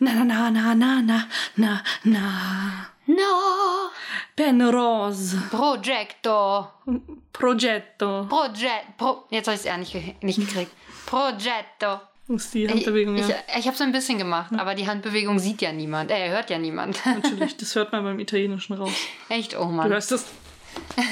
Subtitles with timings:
[0.00, 2.86] Na, na, na, na, na, na, na, na.
[3.06, 3.90] No!
[4.34, 5.36] Penrose.
[5.50, 6.70] Projecto.
[7.32, 8.26] Progetto.
[8.28, 8.96] Proget.
[8.98, 10.72] Pro Jetzt habe ich es eher nicht, nicht gekriegt.
[11.06, 12.00] Progetto.
[12.28, 13.36] Ist die Ich, Handbewegung, ich, ja.
[13.56, 16.10] ich habe es ein bisschen gemacht, aber die Handbewegung sieht ja niemand.
[16.10, 17.00] Äh, hört ja niemand.
[17.06, 18.90] Natürlich, das hört man beim Italienischen raus.
[19.28, 19.88] Echt, oh Du Mann.
[19.88, 20.24] hörst das.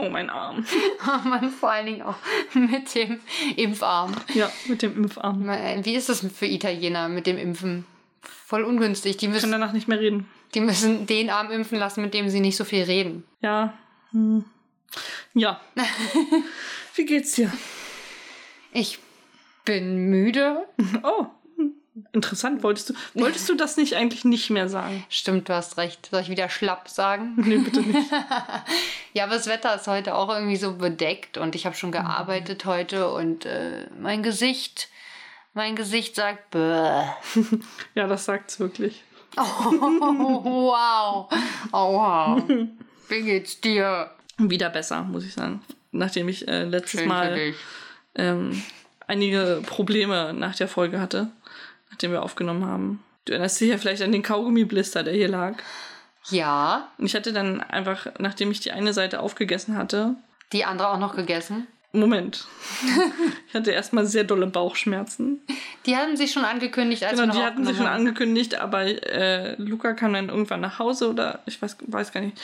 [0.00, 0.64] Oh, mein Arm.
[1.06, 2.16] Oh vor allen Dingen auch
[2.54, 3.20] mit dem
[3.56, 4.14] Impfarm.
[4.34, 5.46] Ja, mit dem Impfarm.
[5.84, 7.84] Wie ist das für Italiener mit dem Impfen?
[8.22, 9.16] Voll ungünstig.
[9.18, 10.28] Die müssen, danach nicht mehr reden.
[10.54, 13.24] die müssen den Arm impfen lassen, mit dem sie nicht so viel reden.
[13.40, 13.74] Ja.
[14.12, 14.44] Hm.
[15.34, 15.60] Ja.
[16.94, 17.52] Wie geht's dir?
[18.72, 18.98] Ich
[19.64, 20.66] bin müde.
[21.02, 21.26] Oh,
[22.12, 22.62] interessant.
[22.62, 25.04] Wolltest du, wolltest du das nicht eigentlich nicht mehr sagen?
[25.10, 26.08] Stimmt, du hast recht.
[26.10, 27.34] Soll ich wieder schlapp sagen?
[27.36, 28.10] Nee, bitte nicht.
[29.12, 32.64] Ja, aber das Wetter ist heute auch irgendwie so bedeckt und ich habe schon gearbeitet
[32.64, 34.88] heute und äh, mein Gesicht,
[35.52, 37.06] mein Gesicht sagt Bäh.
[37.96, 39.02] Ja, das sagt's wirklich.
[39.36, 41.28] Oh, wow.
[41.72, 42.42] Oh, wow.
[43.08, 44.10] Wie geht's dir?
[44.38, 45.60] Wieder besser, muss ich sagen.
[45.90, 47.54] Nachdem ich äh, letztes Schön Mal
[48.14, 48.62] ähm,
[49.08, 51.30] einige Probleme nach der Folge hatte,
[51.90, 53.02] nachdem wir aufgenommen haben.
[53.24, 55.56] Du erinnerst dich ja vielleicht an den Kaugummi-Blister, der hier lag.
[56.30, 60.16] Ja, Und ich hatte dann einfach, nachdem ich die eine Seite aufgegessen hatte,
[60.52, 61.66] die andere auch noch gegessen.
[61.92, 62.46] Moment.
[63.48, 65.40] ich hatte erstmal sehr dolle Bauchschmerzen.
[65.86, 69.94] Die haben sich schon angekündigt, als Genau, die hatten sich schon angekündigt, aber äh, Luca
[69.94, 72.40] kam dann irgendwann nach Hause oder ich weiß, weiß gar nicht.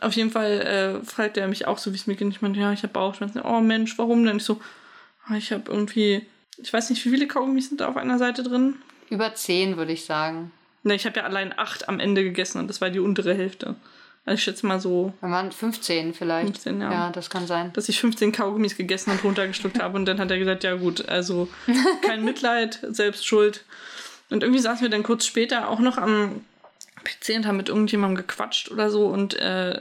[0.00, 2.28] Auf jeden Fall äh, fragte er mich auch so, wie es mir geht.
[2.28, 3.40] Ich meinte, ja, ich habe Bauchschmerzen.
[3.40, 4.38] Oh Mensch, warum denn?
[4.38, 4.60] Ich so,
[5.26, 6.26] ah, ich habe irgendwie,
[6.62, 8.76] ich weiß nicht, wie viele Kaugummis sind da auf einer Seite drin?
[9.10, 10.50] Über zehn, würde ich sagen.
[10.84, 13.76] Ne, ich habe ja allein acht am Ende gegessen und das war die untere Hälfte.
[14.24, 16.46] Also ich schätze mal so, Wir waren 15 vielleicht.
[16.46, 16.92] 15, ja.
[16.92, 17.72] Ja, das kann sein.
[17.72, 19.96] dass ich 15 Kaugummis gegessen und runtergeschluckt habe.
[19.96, 21.48] Und dann hat er gesagt, ja gut, also
[22.02, 23.64] kein Mitleid, selbst schuld.
[24.30, 26.44] Und irgendwie saßen wir dann kurz später auch noch am
[27.04, 29.06] PC und haben mit irgendjemandem gequatscht oder so.
[29.06, 29.80] Und äh,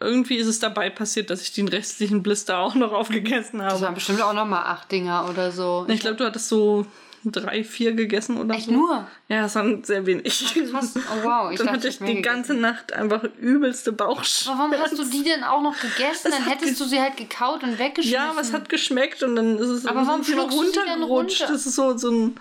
[0.00, 3.82] irgendwie ist es dabei passiert, dass ich den restlichen Blister auch noch aufgegessen Das habe.
[3.82, 5.84] waren bestimmt auch noch mal acht Dinger oder so.
[5.88, 6.86] Ich glaube, du hattest so
[7.22, 8.72] drei, vier gegessen oder Echt so.
[8.72, 9.06] nur?
[9.28, 10.54] Ja, das waren sehr wenig.
[10.72, 10.94] Krass.
[10.96, 11.52] Oh wow.
[11.52, 12.22] Ich dann hatte ich die gegessen.
[12.22, 14.48] ganze Nacht einfach übelste Bauchschmerzen.
[14.48, 16.28] Aber warum hast du die denn auch noch gegessen?
[16.28, 18.10] Es Dann hättest du sie halt gekaut und weggeschmissen.
[18.14, 21.42] Ja, aber es hat geschmeckt und dann ist es Aber warum noch runtergerutscht.
[21.42, 21.52] runter?
[21.52, 22.34] Das ist so, so ein.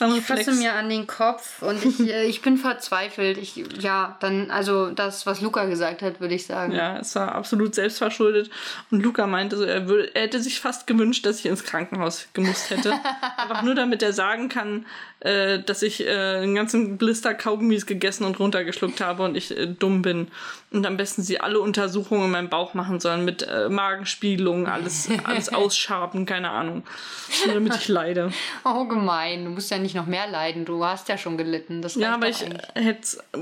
[0.00, 3.38] Ich fasse mir an den Kopf und ich, äh, ich bin verzweifelt.
[3.38, 6.72] Ich, ja, dann, also das, was Luca gesagt hat, würde ich sagen.
[6.72, 8.50] Ja, es war absolut selbstverschuldet.
[8.90, 12.28] Und Luca meinte, so, er, würde, er hätte sich fast gewünscht, dass ich ins Krankenhaus
[12.32, 12.92] gemusst hätte.
[13.36, 14.86] Einfach nur damit er sagen kann,
[15.20, 19.66] äh, dass ich äh, einen ganzen Blister Kaugummis gegessen und runtergeschluckt habe und ich äh,
[19.66, 20.28] dumm bin.
[20.70, 25.08] Und am besten sie alle Untersuchungen in meinem Bauch machen sollen mit äh, Magenspiegelung, alles,
[25.24, 26.84] alles ausschaben, keine Ahnung.
[27.44, 28.32] Nur damit ich leide.
[28.64, 29.44] Oh, gemein.
[29.44, 30.64] Du musst ja nicht noch mehr leiden.
[30.64, 31.82] Du hast ja schon gelitten.
[31.82, 32.44] Das Ja, aber ich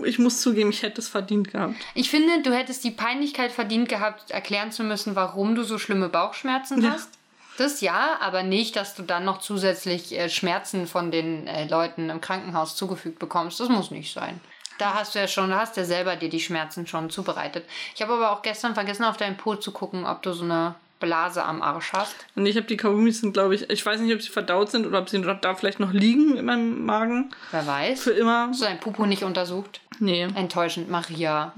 [0.04, 1.74] ich muss zugeben, ich hätte es verdient gehabt.
[1.94, 6.08] Ich finde, du hättest die Peinlichkeit verdient gehabt, erklären zu müssen, warum du so schlimme
[6.08, 6.92] Bauchschmerzen Ja.
[6.92, 7.17] hast.
[7.58, 12.08] Das ja, aber nicht, dass du dann noch zusätzlich äh, Schmerzen von den äh, Leuten
[12.08, 13.58] im Krankenhaus zugefügt bekommst.
[13.58, 14.40] Das muss nicht sein.
[14.78, 17.64] Da hast du ja schon, da hast du ja selber dir die Schmerzen schon zubereitet.
[17.96, 20.76] Ich habe aber auch gestern vergessen, auf deinen Po zu gucken, ob du so eine
[21.00, 22.14] Blase am Arsch hast.
[22.36, 24.86] Und ich habe die Kaugummis sind, glaube ich, ich weiß nicht, ob sie verdaut sind
[24.86, 27.34] oder ob sie da vielleicht noch liegen in meinem Magen.
[27.50, 28.00] Wer weiß.
[28.00, 28.48] Für immer.
[28.50, 29.80] Hast du dein Pupo nicht untersucht?
[30.00, 30.22] Nee.
[30.34, 31.52] Enttäuschend, Maria.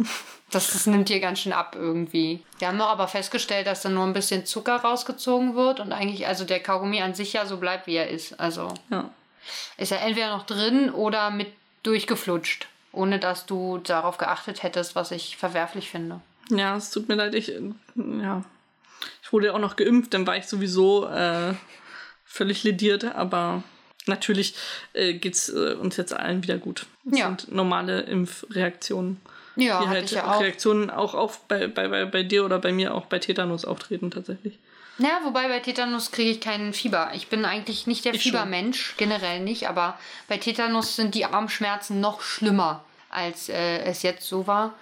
[0.50, 2.42] Das, das nimmt dir ganz schön ab irgendwie.
[2.58, 6.26] Wir haben doch aber festgestellt, dass da nur ein bisschen Zucker rausgezogen wird und eigentlich,
[6.26, 8.38] also der Kaugummi an sich ja so bleibt, wie er ist.
[8.40, 9.10] Also Ja.
[9.76, 11.52] ist er entweder noch drin oder mit
[11.84, 16.20] durchgeflutscht, ohne dass du darauf geachtet hättest, was ich verwerflich finde.
[16.50, 17.52] Ja, es tut mir leid, ich,
[17.94, 18.42] ja.
[19.22, 21.54] Ich wurde ja auch noch geimpft, dann war ich sowieso äh,
[22.24, 23.62] völlig lediert, aber
[24.06, 24.54] natürlich
[24.92, 26.86] äh, geht's äh, uns jetzt allen wieder gut.
[27.04, 27.26] Das Ja.
[27.26, 29.20] sind normale Impfreaktionen.
[29.56, 30.40] Ja, die halt ich ja auch.
[30.40, 34.10] Reaktionen auch auf bei, bei, bei, bei dir oder bei mir auch bei Tetanus auftreten
[34.10, 34.58] tatsächlich.
[34.98, 37.10] Ja, wobei bei Tetanus kriege ich keinen Fieber.
[37.14, 38.32] Ich bin eigentlich nicht der Ich schon.
[38.32, 39.98] Fiebermensch, generell nicht, aber
[40.28, 44.74] bei Tetanus sind die Armschmerzen noch schlimmer, als äh, es jetzt so war.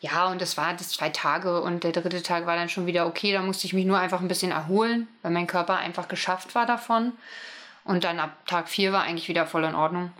[0.00, 3.06] Ja, und es war das zwei Tage und der dritte Tag war dann schon wieder
[3.06, 3.32] okay.
[3.32, 6.66] Da musste ich mich nur einfach ein bisschen erholen, weil mein Körper einfach geschafft war
[6.66, 7.12] davon.
[7.84, 10.10] Und dann ab Tag vier war eigentlich wieder voll in Ordnung.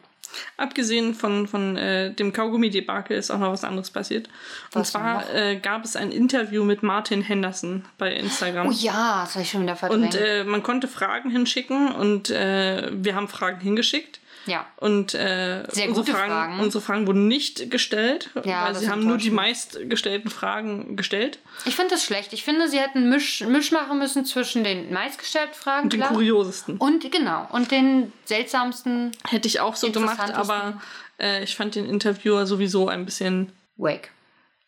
[0.57, 4.29] Abgesehen von, von äh, dem Kaugummi-Debakel ist auch noch was anderes passiert.
[4.75, 8.69] Und Was zwar äh, gab es ein Interview mit Martin Henderson bei Instagram.
[8.69, 10.15] Oh ja, das habe ich schon wieder verdrängt.
[10.15, 14.21] Und äh, man konnte Fragen hinschicken und äh, wir haben Fragen hingeschickt.
[14.47, 14.67] Ja.
[14.77, 16.61] Und äh, Sehr unsere, Fragen, Fragen.
[16.61, 21.39] unsere Fragen wurden nicht gestellt, Ja, weil das sie haben nur die meistgestellten Fragen gestellt.
[21.65, 22.33] Ich finde das schlecht.
[22.33, 26.77] Ich finde, sie hätten Misch, Misch machen müssen zwischen den meistgestellten Fragen Den klar, kuriosesten.
[26.79, 30.81] und genau und den seltsamsten Hätte ich auch so gemacht, aber
[31.21, 34.11] äh, ich fand den Interviewer sowieso ein bisschen, Wake.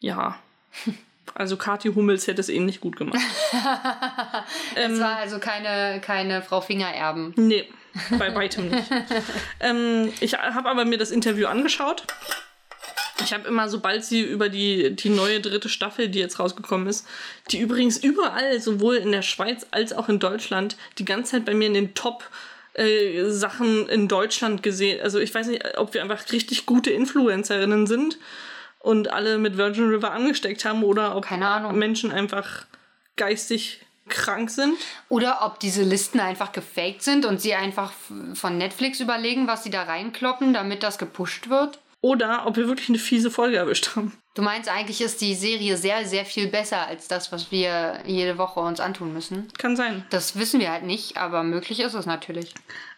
[0.00, 0.38] ja.
[1.34, 3.19] Also Kathi Hummels hätte es ähnlich gut gemacht.
[4.75, 7.34] Es war also keine, keine Frau Fingererben.
[7.37, 7.69] Nee,
[8.19, 8.90] bei weitem nicht.
[9.60, 12.04] ähm, ich habe aber mir das Interview angeschaut.
[13.22, 17.06] Ich habe immer, sobald sie über die, die neue dritte Staffel, die jetzt rausgekommen ist,
[17.50, 21.54] die übrigens überall, sowohl in der Schweiz als auch in Deutschland, die ganze Zeit bei
[21.54, 22.25] mir in den Top
[22.75, 25.00] äh, Sachen in Deutschland gesehen.
[25.02, 28.19] Also ich weiß nicht, ob wir einfach richtig gute Influencerinnen sind
[28.81, 31.26] und alle mit Virgin River angesteckt haben oder ob.
[31.72, 32.66] Menschen einfach
[33.16, 34.75] geistig krank sind.
[35.08, 37.93] Oder ob diese Listen einfach gefaked sind und sie einfach
[38.35, 41.81] von Netflix überlegen, was sie da reinkloppen, damit das gepusht wird.
[42.00, 44.12] Oder ob wir wirklich eine fiese Folge erwischt haben.
[44.35, 48.38] Du meinst, eigentlich ist die Serie sehr, sehr viel besser als das, was wir jede
[48.38, 49.49] Woche uns antun müssen.
[49.58, 50.05] Kann sein.
[50.11, 52.52] Das wissen wir halt nicht, aber möglich ist es natürlich.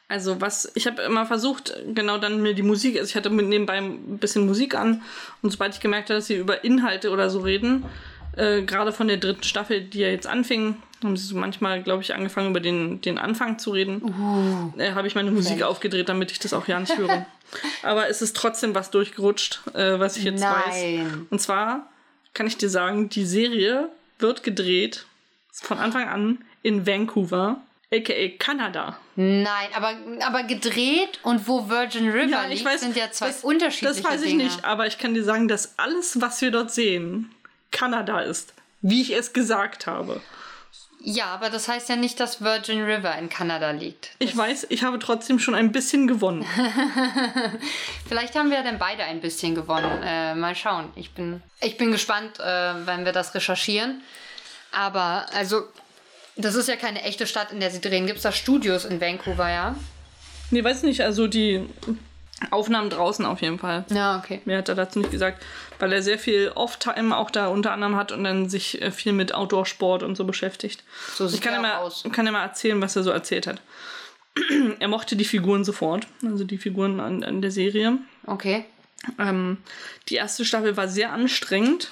[0.09, 3.47] Also was, ich habe immer versucht, genau dann mir die Musik, also ich hatte mit
[3.47, 5.03] nebenbei ein bisschen Musik an
[5.43, 7.85] und sobald ich gemerkt habe, dass sie über Inhalte oder so reden,
[8.39, 12.03] äh, gerade von der dritten Staffel, die ja jetzt anfing, haben sie so manchmal, glaube
[12.03, 16.33] ich, angefangen über den, den Anfang zu reden, äh, habe ich meine Musik aufgedreht, damit
[16.33, 17.27] ich das auch ja nicht höre.
[17.83, 20.67] Aber es ist trotzdem was durchgerutscht, äh, was ich jetzt weiß.
[20.67, 21.27] Nein.
[21.31, 21.89] Und zwar
[22.35, 23.89] kann ich dir sagen, die Serie
[24.19, 25.07] wird gedreht
[25.53, 27.61] von Anfang an in Vancouver,
[27.93, 28.99] aka Kanada.
[29.17, 29.95] Nein, aber,
[30.25, 34.31] aber gedreht und wo Virgin River liegt, sind ja zwei das, unterschiedliche Das weiß ich
[34.31, 34.45] Dinge.
[34.45, 37.31] nicht, aber ich kann dir sagen, dass alles, was wir dort sehen,
[37.71, 38.55] Kanada ist.
[38.81, 40.21] Wie ich es gesagt habe.
[41.01, 44.11] Ja, aber das heißt ja nicht, dass Virgin River in Kanada liegt.
[44.19, 46.45] Ich weiß, ich habe trotzdem schon ein bisschen gewonnen.
[48.09, 50.03] Vielleicht haben wir dann beide ein bisschen gewonnen.
[50.03, 50.91] Äh, mal schauen.
[50.97, 54.03] Ich bin, ich bin gespannt, äh, wenn wir das recherchieren.
[54.73, 55.69] Aber, also,
[56.37, 58.07] das ist ja keine echte Stadt, in der sie drehen.
[58.07, 59.77] Gibt es da Studios in Vancouver, ja?
[60.51, 61.65] Nee, weiß nicht, also die
[62.51, 63.85] Aufnahmen draußen auf jeden Fall.
[63.91, 64.41] Ja, okay.
[64.45, 65.45] Mehr hat er dazu nicht gesagt,
[65.79, 69.13] weil er sehr viel Off-Time auch da unter anderem hat und dann sich äh, viel
[69.13, 70.85] mit Outdoor-Sport und so beschäftigt.
[71.15, 72.05] So Ich sieht kann er mal, aus.
[72.13, 73.61] kann ja mal erzählen, was er so erzählt hat.
[74.79, 77.99] er mochte die Figuren sofort, also die Figuren an, an der Serie.
[78.27, 78.65] Okay.
[79.19, 79.59] Ähm,
[80.09, 81.91] die erste Staffel war sehr anstrengend.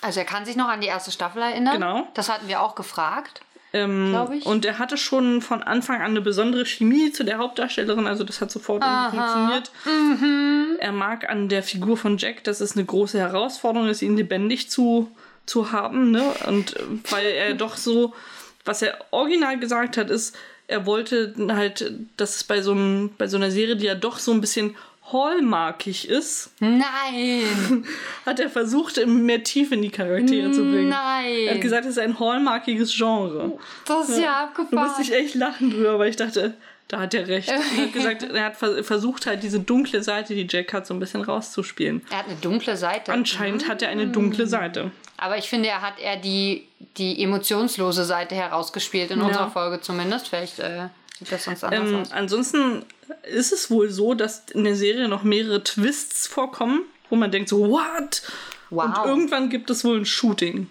[0.00, 1.74] Also er kann sich noch an die erste Staffel erinnern.
[1.74, 2.08] Genau.
[2.14, 3.42] Das hatten wir auch gefragt.
[3.72, 4.14] Ähm.
[4.44, 8.40] Und er hatte schon von Anfang an eine besondere Chemie zu der Hauptdarstellerin, also das
[8.40, 9.72] hat sofort funktioniert.
[9.86, 10.76] Mhm.
[10.78, 14.68] Er mag an der Figur von Jack, dass es eine große Herausforderung ist, ihn lebendig
[14.68, 15.10] zu,
[15.46, 16.10] zu haben.
[16.10, 16.22] Ne?
[16.46, 16.80] Und äh,
[17.10, 18.12] weil er doch so,
[18.64, 20.36] was er original gesagt hat, ist,
[20.66, 24.18] er wollte halt, dass es bei so, einem, bei so einer Serie, die ja doch
[24.18, 24.76] so ein bisschen
[25.12, 27.84] hallmarkig ist, Nein!
[28.26, 30.88] hat er versucht, mehr Tiefe in die Charaktere zu bringen.
[30.88, 31.46] Nein!
[31.46, 33.58] Er hat gesagt, es ist ein hallmarkiges Genre.
[33.86, 35.02] Das ist ja Da musste abgefahren.
[35.02, 36.54] ich echt lachen drüber, weil ich dachte,
[36.88, 37.48] da hat er recht.
[37.48, 40.94] Er hat gesagt, er hat vers- versucht halt diese dunkle Seite, die Jack hat, so
[40.94, 42.02] ein bisschen rauszuspielen.
[42.10, 43.12] Er hat eine dunkle Seite.
[43.12, 44.90] Anscheinend hat er eine dunkle Seite.
[45.16, 46.66] Aber ich finde, er hat eher die,
[46.98, 50.28] die emotionslose Seite herausgespielt, in unserer Folge zumindest.
[50.28, 50.88] Vielleicht äh,
[51.18, 52.12] sieht das sonst anders Ähm, aus.
[52.12, 52.84] ansonsten
[53.22, 57.48] ist es wohl so, dass in der Serie noch mehrere Twists vorkommen, wo man denkt
[57.48, 58.22] so, what?
[58.70, 58.84] Wow.
[58.86, 60.70] Und irgendwann gibt es wohl ein Shooting.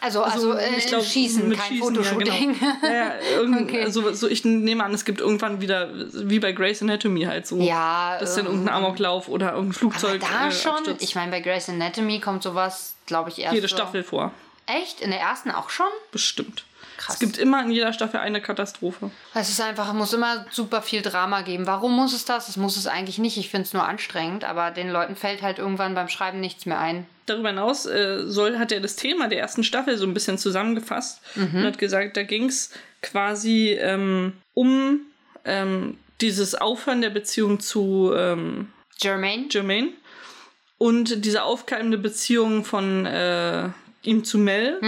[0.00, 2.58] Also, also, äh, ich glaub, Schießen, mit kein Schießen, ja, Fotoshooting.
[2.58, 2.76] genau.
[2.82, 3.82] Ja, ja, Okay.
[3.84, 7.58] also, so, ich nehme an, es gibt irgendwann wieder, wie bei Grey's Anatomy halt so.
[7.58, 10.20] Ja, Das ist dann ähm, irgendein Amoklauf oder irgendein Aber Flugzeug.
[10.22, 11.02] da äh, schon, Absturz.
[11.02, 13.76] ich meine, bei Grey's Anatomy kommt sowas, glaube ich, erst Jede so.
[13.76, 14.32] Staffel vor.
[14.66, 15.00] Echt?
[15.00, 15.86] In der ersten auch schon?
[16.10, 16.64] Bestimmt.
[17.02, 17.16] Krass.
[17.16, 19.10] Es gibt immer in jeder Staffel eine Katastrophe.
[19.34, 21.66] Es ist einfach, es muss immer super viel Drama geben.
[21.66, 22.48] Warum muss es das?
[22.48, 23.36] Es muss es eigentlich nicht.
[23.38, 26.78] Ich finde es nur anstrengend, aber den Leuten fällt halt irgendwann beim Schreiben nichts mehr
[26.78, 27.06] ein.
[27.26, 31.20] Darüber hinaus äh, soll, hat er das Thema der ersten Staffel so ein bisschen zusammengefasst
[31.34, 35.00] und hat gesagt, da ging es quasi ähm, um
[35.44, 38.68] ähm, dieses Aufhören der Beziehung zu ähm,
[39.00, 39.46] Jermaine?
[39.50, 39.88] Jermaine
[40.78, 43.70] und diese aufkeimende Beziehung von äh,
[44.02, 44.78] ihm zu Mel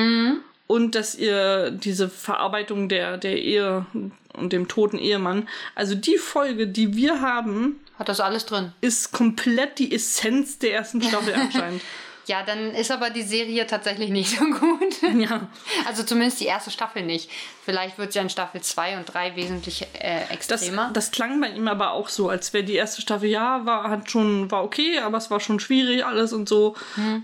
[0.67, 3.87] und dass ihr diese Verarbeitung der, der Ehe
[4.33, 8.73] und dem toten Ehemann, also die Folge, die wir haben, Hat das alles drin?
[8.81, 11.83] ist komplett die Essenz der ersten Staffel anscheinend.
[12.27, 14.95] Ja, dann ist aber die Serie tatsächlich nicht so gut.
[15.21, 15.47] ja.
[15.87, 17.29] Also zumindest die erste Staffel nicht.
[17.67, 20.91] Vielleicht wird sie in Staffel 2 und 3 wesentlich äh, Das, extremer.
[20.95, 24.11] das klang bei ihm aber auch so, als wäre die erste Staffel, ja, war, hat
[24.11, 26.75] schon, war okay, aber es war schon schwierig alles und so.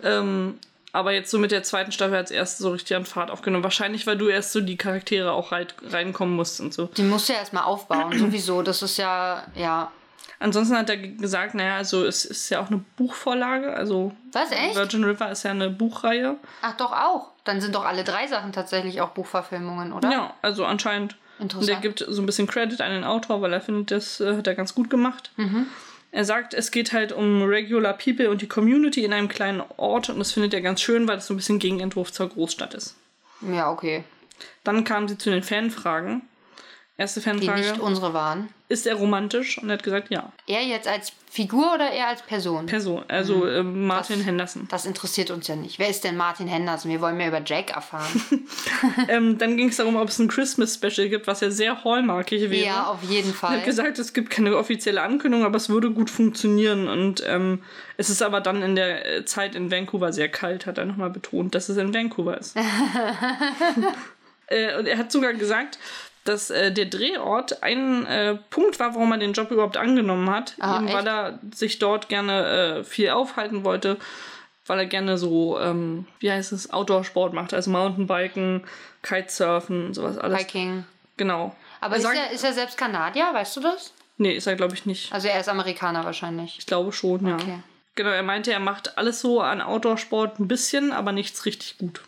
[0.05, 0.59] Ähm,
[0.93, 3.65] aber jetzt so mit der zweiten Staffel als erste so richtig an Fahrt aufgenommen.
[3.65, 6.87] Wahrscheinlich, weil du erst so die Charaktere auch reit, reinkommen musst und so.
[6.87, 8.63] die muss ja erstmal aufbauen, sowieso.
[8.63, 9.91] Das ist ja, ja.
[10.39, 13.75] Ansonsten hat er gesagt, naja, also es ist ja auch eine Buchvorlage.
[13.75, 14.75] Also Was, echt?
[14.75, 16.37] Virgin River ist ja eine Buchreihe.
[16.63, 17.29] Ach, doch auch.
[17.45, 20.11] Dann sind doch alle drei Sachen tatsächlich auch Buchverfilmungen, oder?
[20.11, 21.17] Ja, also anscheinend.
[21.39, 21.69] Interessant.
[21.71, 24.37] Und er gibt so ein bisschen Credit an den Autor, weil er findet, das äh,
[24.37, 25.31] hat er ganz gut gemacht.
[25.37, 25.67] Mhm.
[26.13, 30.11] Er sagt, es geht halt um Regular People und die Community in einem kleinen Ort
[30.11, 32.97] und das findet er ganz schön, weil es so ein bisschen Gegenentwurf zur Großstadt ist.
[33.41, 34.05] Ja, okay.
[34.65, 36.23] Dann kamen sie zu den Fanfragen.
[37.01, 38.51] Erste Die Fanfrage, nicht unsere waren.
[38.69, 39.57] ist er romantisch?
[39.57, 40.33] Und er hat gesagt, ja.
[40.47, 42.67] Er jetzt als Figur oder er als Person?
[42.67, 43.49] Person, also Mhm.
[43.49, 44.69] äh, Martin Das- Henderson.
[44.71, 45.79] Das interessiert uns ja nicht.
[45.79, 46.91] Wer ist denn Martin Henderson?
[46.91, 48.21] Wir wollen mehr über Jack erfahren.
[49.09, 52.67] ähm, dann ging es darum, ob es ein Christmas-Special gibt, was ja sehr hallmarkig wäre.
[52.67, 53.57] ja, auf jeden Er Fall.
[53.59, 56.87] hat gesagt, es gibt keine offizielle Ankündigung, aber es würde gut funktionieren.
[56.89, 57.63] Und ähm,
[57.97, 61.11] es ist aber dann in der äh, Zeit in Vancouver sehr kalt, hat er nochmal
[61.11, 62.57] betont, dass es in Vancouver ist.
[64.49, 65.79] äh, und er hat sogar gesagt,
[66.31, 70.55] dass äh, der Drehort ein äh, Punkt war, warum er den Job überhaupt angenommen hat.
[70.61, 73.97] Ah, eben weil er sich dort gerne äh, viel aufhalten wollte,
[74.67, 78.63] weil er gerne so, ähm, wie heißt es, Outdoor-Sport macht, also Mountainbiken,
[79.03, 80.39] Kitesurfen sowas alles.
[80.39, 80.85] Hiking.
[81.17, 81.55] Genau.
[81.81, 83.29] Aber Er ist sagt- er, ist er selbst Kanadier?
[83.33, 83.93] Weißt du das?
[84.19, 85.13] Nee, ist er, glaube ich, nicht.
[85.13, 86.57] Also er ist Amerikaner wahrscheinlich.
[86.59, 87.35] Ich glaube schon, ja.
[87.35, 87.59] Okay.
[87.97, 92.01] Genau, er meinte, er macht alles so an Outdoor-Sport ein bisschen, aber nichts richtig gut.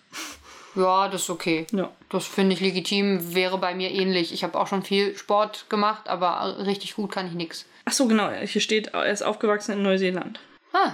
[0.75, 1.67] Ja, das ist okay.
[1.73, 1.91] Ja.
[2.09, 4.33] Das finde ich legitim, wäre bei mir ähnlich.
[4.33, 7.67] Ich habe auch schon viel Sport gemacht, aber richtig gut kann ich nichts.
[7.85, 10.41] Ach so, genau, hier steht, er ist aufgewachsen in Neuseeland.
[10.73, 10.93] Ah,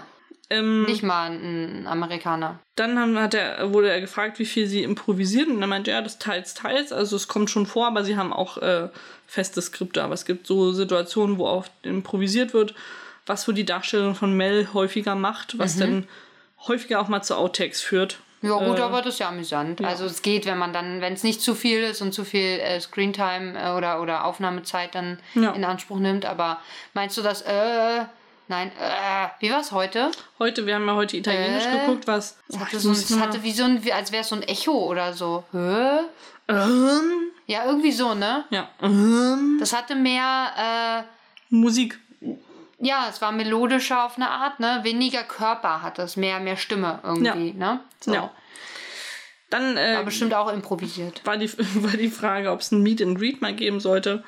[0.50, 2.58] Ähm, nicht mal ein Amerikaner.
[2.74, 5.56] Dann haben, hat er, wurde er gefragt, wie viel sie improvisieren.
[5.56, 6.90] Und er meinte, ja, das teils, teils.
[6.92, 8.88] Also es kommt schon vor, aber sie haben auch äh,
[9.26, 10.02] feste Skripte.
[10.02, 12.74] Aber es gibt so Situationen, wo auch improvisiert wird,
[13.26, 16.08] was wo die Darstellung von Mel häufiger macht, was dann
[16.66, 18.20] häufiger auch mal zu Outtakes führt.
[18.42, 19.84] Ja gut, Äh, aber das ist ja amüsant.
[19.84, 22.60] Also es geht, wenn man dann, wenn es nicht zu viel ist und zu viel
[22.60, 25.50] äh, Screentime äh, oder, oder Aufnahmezeit dann Ja.
[25.52, 26.24] in Anspruch nimmt.
[26.24, 26.60] Aber
[26.94, 28.04] meinst du das, äh,
[28.46, 30.10] nein, äh, wie war es heute?
[30.38, 32.38] Heute, wir haben ja heute Italienisch Äh, geguckt, was.
[32.48, 34.72] Es hatte, so, es hatte wie so ein, wie, als wäre es so ein Echo
[34.86, 35.44] oder so.
[35.52, 36.00] Hä?
[36.48, 38.44] Ähm, Ja, irgendwie so, ne?
[38.50, 38.68] ja.
[38.80, 41.04] Ähm, Das hatte mehr,
[41.50, 41.98] Musik.
[42.78, 44.80] Ja, es war melodischer auf eine Art, ne?
[44.82, 47.80] Weniger Körper hat es, mehr, mehr Stimme irgendwie, ne?
[48.00, 48.14] So.
[48.14, 48.30] Ja.
[49.50, 51.22] Dann äh, Aber bestimmt auch improvisiert.
[51.24, 51.50] war, die,
[51.82, 54.22] war die Frage, ob es ein Meet and Greet mal geben sollte.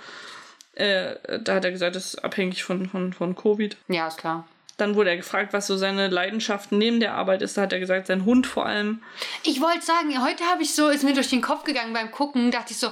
[0.75, 3.76] Äh, da hat er gesagt, das ist abhängig von, von, von Covid.
[3.88, 4.47] Ja, ist klar.
[4.81, 7.57] Dann wurde er gefragt, was so seine Leidenschaft neben der Arbeit ist.
[7.57, 9.03] Da hat er gesagt, sein Hund vor allem.
[9.45, 12.51] Ich wollte sagen, heute habe ich so, ist mir durch den Kopf gegangen beim Gucken,
[12.51, 12.89] dachte ich so,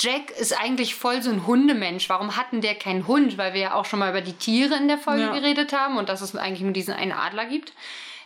[0.00, 2.08] Jack ist eigentlich voll so ein Hundemensch.
[2.08, 3.36] Warum hatten der keinen Hund?
[3.36, 5.32] Weil wir ja auch schon mal über die Tiere in der Folge Ja.
[5.32, 7.72] geredet haben und dass es eigentlich nur diesen einen Adler gibt,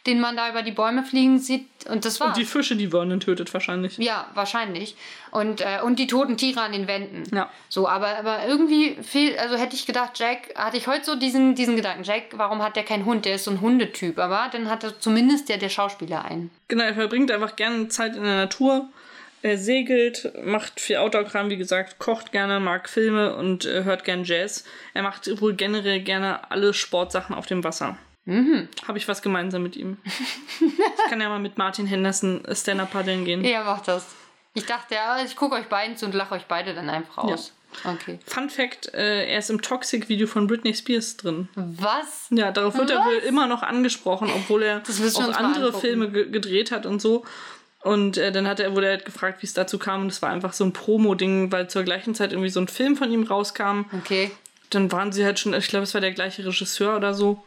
[0.06, 1.66] den man da über die Bäume fliegen sieht.
[1.88, 2.30] Und das war's.
[2.30, 3.98] Und die Fische, die Vernon tötet wahrscheinlich.
[3.98, 4.96] ja, wahrscheinlich.
[5.30, 7.24] Und, äh, und die toten Tiere an den Wänden.
[7.34, 7.48] Ja.
[7.68, 11.54] So, aber, aber irgendwie fehl, also hätte ich gedacht, Jack, hatte ich heute so diesen,
[11.54, 13.24] diesen Gedanken, Jack, warum hat der keinen Hund?
[13.24, 14.18] Der ist so ein Hundetyp.
[14.18, 16.50] Aber dann hatte zumindest der, der Schauspieler einen.
[16.68, 18.88] Genau, er verbringt einfach gerne Zeit in der Natur.
[19.42, 24.22] Er segelt, macht viel Outdoor-Kram, wie gesagt, kocht gerne, mag Filme und äh, hört gern
[24.22, 24.64] Jazz.
[24.94, 27.96] Er macht wohl generell gerne alle Sportsachen auf dem Wasser.
[28.24, 28.68] Mhm.
[28.86, 29.98] Habe ich was gemeinsam mit ihm.
[30.60, 33.44] ich kann ja mal mit Martin Henderson Stand-Up paddeln gehen.
[33.44, 34.06] Ja, macht das.
[34.54, 37.52] Ich dachte, ja, ich gucke euch beiden zu und lache euch beide dann einfach aus.
[37.84, 38.18] Okay.
[38.26, 41.48] Fun Fact: äh, Er ist im Toxic-Video von Britney Spears drin.
[41.54, 42.26] Was?
[42.30, 43.06] Ja, darauf wird er Was?
[43.06, 45.72] wohl immer noch angesprochen, obwohl er auch andere.
[45.72, 47.24] Filme ge gedreht hat und so.
[47.82, 50.02] Und äh, dann hat er, wurde er halt gefragt, wie es dazu kam.
[50.02, 52.96] Und es war einfach so ein Promo-Ding, weil zur gleichen Zeit irgendwie so ein Film
[52.96, 53.86] von ihm rauskam.
[53.92, 54.30] Okay.
[54.72, 57.44] Dann waren sie halt schon, ich glaube, es war der gleiche Regisseur oder so.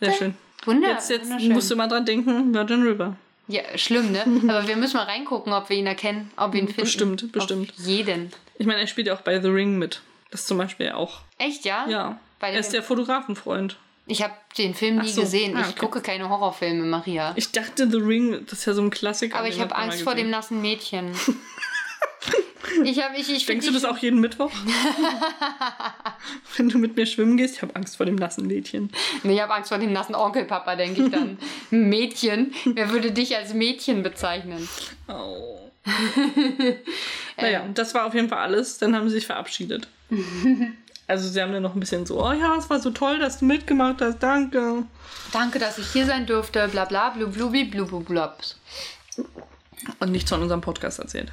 [0.00, 0.34] Sehr schön.
[0.64, 1.52] Wunder, Jetzt, jetzt wunderschön.
[1.52, 3.16] musst du mal dran denken, Virgin River.
[3.48, 4.22] Ja, schlimm, ne?
[4.48, 6.80] Aber wir müssen mal reingucken, ob wir ihn erkennen, ob wir ihn finden.
[6.80, 7.72] Bestimmt, bestimmt.
[7.78, 8.32] Auf jeden.
[8.58, 10.00] Ich meine, er spielt ja auch bei The Ring mit.
[10.30, 11.20] Das zum Beispiel auch.
[11.38, 11.86] Echt, ja?
[11.88, 12.18] Ja.
[12.40, 13.76] Bei er ist der Fotografenfreund.
[14.08, 15.22] Ich habe den Film nie so.
[15.22, 15.56] gesehen.
[15.56, 15.80] Ah, Ich okay.
[15.80, 17.32] gucke keine Horrorfilme, Maria.
[17.36, 19.36] Ich dachte, The Ring, das ist ja so ein Klassiker.
[19.36, 21.10] Aber ich habe Angst vor dem nassen Mädchen.
[22.84, 24.52] ich habe ich, ich Denkst du das auch jeden Mittwoch?
[26.56, 28.90] Wenn du mit mir schwimmen gehst, ich habe Angst vor dem nassen Mädchen.
[29.24, 31.38] Nee, ich habe Angst vor dem nassen Onkelpapa, denke ich dann.
[31.70, 32.54] Mädchen.
[32.64, 34.68] Wer würde dich als Mädchen bezeichnen?
[35.08, 35.58] Oh.
[37.36, 38.78] naja, das war auf jeden Fall alles.
[38.78, 39.88] Dann haben sie sich verabschiedet.
[41.08, 43.38] Also sie haben dann noch ein bisschen so, oh ja, es war so toll, dass
[43.38, 44.84] du mitgemacht hast, danke.
[45.32, 46.66] Danke, dass ich hier sein durfte.
[46.68, 48.58] Bla bla blu blubi blu blu blubs.
[50.00, 51.32] Und nichts von unserem Podcast erzählt.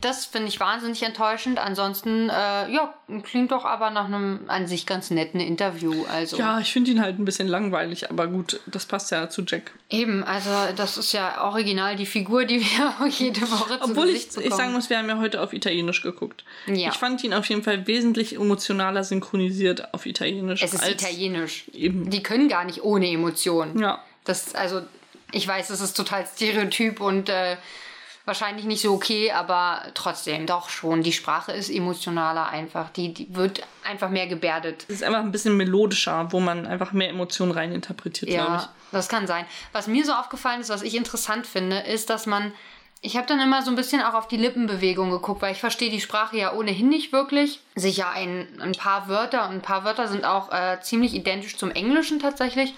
[0.00, 1.58] Das finde ich wahnsinnig enttäuschend.
[1.58, 2.32] Ansonsten, äh,
[2.70, 6.04] ja, klingt doch aber nach einem an sich ganz netten Interview.
[6.06, 6.36] Also.
[6.38, 9.70] Ja, ich finde ihn halt ein bisschen langweilig, aber gut, das passt ja zu Jack.
[9.88, 14.08] Eben, also das ist ja original die Figur, die wir auch jede Woche zu Obwohl
[14.08, 14.56] ich, Gesicht ich bekommen.
[14.56, 16.44] sagen muss, wir haben ja heute auf Italienisch geguckt.
[16.66, 16.88] Ja.
[16.88, 20.62] Ich fand ihn auf jeden Fall wesentlich emotionaler synchronisiert auf Italienisch.
[20.62, 21.66] es ist als italienisch.
[21.72, 22.10] Eben.
[22.10, 23.78] Die können gar nicht ohne Emotionen.
[23.78, 24.02] Ja.
[24.24, 24.82] Das, also,
[25.30, 27.56] ich weiß, das ist total stereotyp und äh,
[28.30, 31.02] wahrscheinlich nicht so okay, aber trotzdem doch schon.
[31.02, 32.88] Die Sprache ist emotionaler einfach.
[32.90, 34.84] Die, die wird einfach mehr gebärdet.
[34.86, 38.62] Es ist einfach ein bisschen melodischer, wo man einfach mehr Emotionen reininterpretiert, glaube ich.
[38.62, 39.46] Ja, das kann sein.
[39.72, 42.52] Was mir so aufgefallen ist, was ich interessant finde, ist, dass man.
[43.02, 45.90] Ich habe dann immer so ein bisschen auch auf die Lippenbewegung geguckt, weil ich verstehe
[45.90, 47.60] die Sprache ja ohnehin nicht wirklich.
[47.74, 51.70] Sicher ein, ein paar Wörter und ein paar Wörter sind auch äh, ziemlich identisch zum
[51.70, 52.74] Englischen tatsächlich.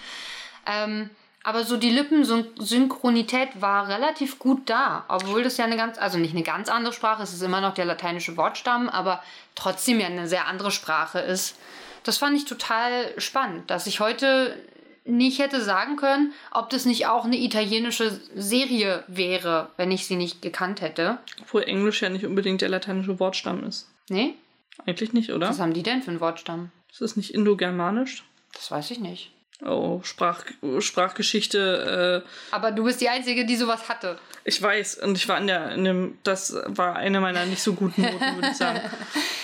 [0.65, 1.09] Ähm,
[1.43, 6.33] aber so die Lippensynchronität war relativ gut da, obwohl das ja eine ganz, also nicht
[6.33, 9.21] eine ganz andere Sprache, es ist immer noch der lateinische Wortstamm, aber
[9.55, 11.57] trotzdem ja eine sehr andere Sprache ist.
[12.03, 14.57] Das fand ich total spannend, dass ich heute
[15.05, 20.15] nicht hätte sagen können, ob das nicht auch eine italienische Serie wäre, wenn ich sie
[20.15, 21.17] nicht gekannt hätte.
[21.41, 23.89] Obwohl Englisch ja nicht unbedingt der lateinische Wortstamm ist.
[24.09, 24.35] Nee?
[24.85, 25.49] Eigentlich nicht, oder?
[25.49, 26.71] Was haben die denn für einen Wortstamm?
[26.89, 28.23] Ist das nicht indogermanisch?
[28.53, 29.31] Das weiß ich nicht.
[29.65, 30.43] Oh, Sprach,
[30.79, 32.23] Sprachgeschichte.
[32.25, 34.17] Äh, Aber du bist die Einzige, die sowas hatte.
[34.43, 37.73] ich weiß, und ich war in der, in dem, das war eine meiner nicht so
[37.73, 38.81] guten Noten, würde ich sagen.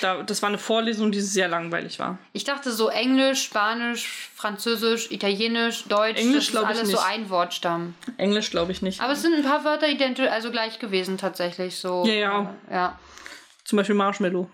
[0.01, 2.17] Da, das war eine Vorlesung, die sehr langweilig war.
[2.31, 6.95] Ich dachte so Englisch, Spanisch, Französisch, Italienisch, Deutsch, Englisch das ist glaub ich alles so
[6.95, 7.05] nicht.
[7.05, 7.95] ein Wortstamm.
[8.15, 9.01] Englisch glaube ich nicht.
[9.01, 12.05] Aber es sind ein paar Wörter identisch, also gleich gewesen tatsächlich so.
[12.05, 12.53] Ja, ja.
[12.69, 12.99] äh, Ja,
[13.65, 14.49] Zum Beispiel Marshmallow.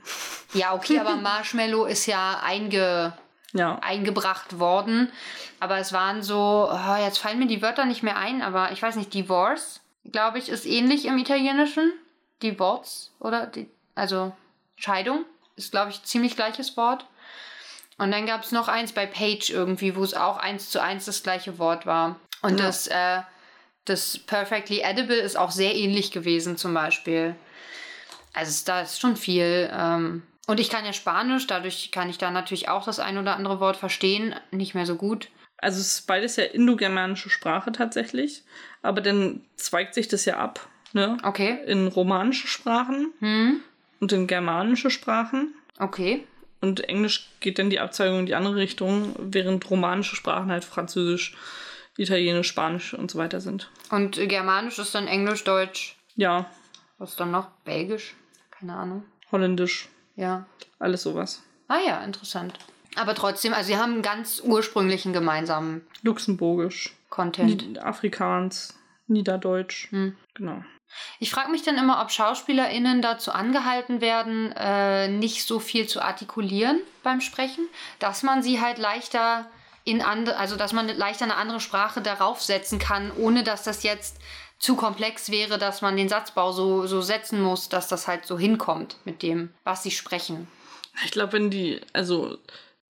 [0.56, 3.14] ja okay, aber Marshmallow ist ja einge,
[3.56, 3.80] Ja.
[3.82, 5.12] eingebracht worden.
[5.60, 8.82] Aber es waren so, oh, jetzt fallen mir die Wörter nicht mehr ein, aber ich
[8.82, 9.80] weiß nicht, Divorce,
[10.12, 11.92] glaube ich, ist ähnlich im Italienischen.
[12.44, 13.48] Divorce, oder?
[13.48, 14.34] Die, also
[14.76, 15.24] Scheidung
[15.56, 17.06] ist, glaube ich, ziemlich gleiches Wort.
[17.98, 21.06] Und dann gab es noch eins bei Page irgendwie, wo es auch eins zu eins
[21.06, 22.18] das gleiche Wort war.
[22.42, 22.66] Und Ja.
[22.66, 23.22] das, äh,
[23.86, 27.36] das Perfectly Edible ist auch sehr ähnlich gewesen zum Beispiel.
[28.34, 29.70] Also da ist schon viel.
[29.72, 33.36] Ähm, und ich kann ja Spanisch, dadurch kann ich da natürlich auch das ein oder
[33.36, 34.36] andere Wort verstehen.
[34.52, 35.30] Nicht mehr so gut.
[35.58, 38.44] Also es ist beides ja indogermanische Sprache tatsächlich.
[38.82, 41.18] Aber dann zweigt sich das ja ab, ne?
[41.24, 41.60] Okay.
[41.66, 43.62] In romanische Sprachen Hm.
[44.00, 45.56] und in germanische Sprachen.
[45.80, 46.26] Okay.
[46.62, 51.36] Und Englisch geht dann die Abzweigung in die andere Richtung, während romanische Sprachen halt Französisch,
[51.98, 53.70] Italienisch, Spanisch und so weiter sind.
[53.90, 55.96] Und Germanisch ist dann Englisch, Deutsch.
[56.16, 56.50] Ja,
[56.98, 57.48] Was ist dann noch?
[57.66, 58.16] Belgisch?
[58.52, 59.06] Keine Ahnung.
[59.32, 60.46] Holländisch, Ja.
[60.80, 61.44] alles sowas.
[61.68, 62.54] Ah ja, interessant.
[62.96, 67.70] Aber trotzdem, also sie haben einen ganz ursprünglichen gemeinsamen Luxemburgisch, Content.
[67.70, 69.92] Ni Afrikaans, Niederdeutsch.
[69.92, 70.16] Hm.
[70.34, 70.64] Genau.
[71.20, 76.02] Ich frage mich dann immer, ob SchauspielerInnen dazu angehalten werden, äh, nicht so viel zu
[76.02, 77.68] artikulieren beim Sprechen,
[78.00, 79.46] dass man sie halt leichter
[79.84, 83.84] in andere, also dass man leichter eine andere Sprache darauf setzen kann, ohne dass das
[83.84, 84.18] jetzt
[84.66, 88.40] zu komplex wäre, dass man den Satzbau so, so setzen muss, dass das halt so
[88.40, 90.48] hinkommt mit dem, was sie sprechen.
[91.06, 92.40] Ich glaube, wenn die, also,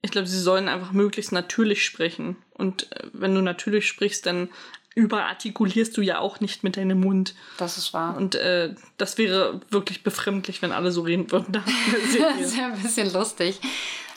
[0.01, 2.37] ich glaube, sie sollen einfach möglichst natürlich sprechen.
[2.53, 4.49] Und äh, wenn du natürlich sprichst, dann
[4.95, 7.35] überartikulierst du ja auch nicht mit deinem Mund.
[7.57, 8.15] Das ist wahr.
[8.15, 11.51] Und äh, das wäre wirklich befremdlich, wenn alle so reden würden.
[11.51, 13.59] Das ja ein bisschen lustig.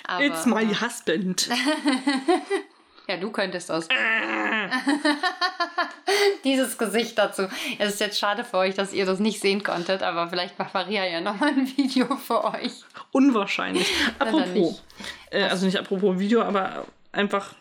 [0.04, 1.48] Aber, It's my husband.
[3.08, 3.88] Ja, du könntest das.
[6.44, 7.48] Dieses Gesicht dazu.
[7.78, 10.74] Es ist jetzt schade für euch, dass ihr das nicht sehen konntet, aber vielleicht macht
[10.74, 12.72] Maria ja nochmal ein Video für euch.
[13.12, 13.90] Unwahrscheinlich.
[14.18, 14.46] Apropos.
[14.52, 14.82] nicht.
[15.30, 17.54] Äh, also nicht apropos Video, aber einfach.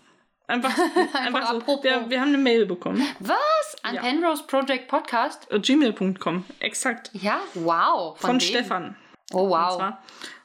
[0.48, 0.74] Einfach,
[1.14, 1.58] einfach, so.
[1.58, 1.84] apropos.
[1.84, 3.06] Wir, wir haben eine Mail bekommen.
[3.20, 3.76] Was?
[3.84, 4.02] An Ja.
[4.02, 5.50] Penrose Project Podcast?
[5.52, 6.44] Äh, Gmail.com.
[6.60, 7.10] Exakt.
[7.14, 8.18] Ja, wow.
[8.18, 8.40] Von wem?
[8.42, 8.96] Stefan.
[9.34, 9.76] Oh, Und wow.
[9.76, 10.04] zwar,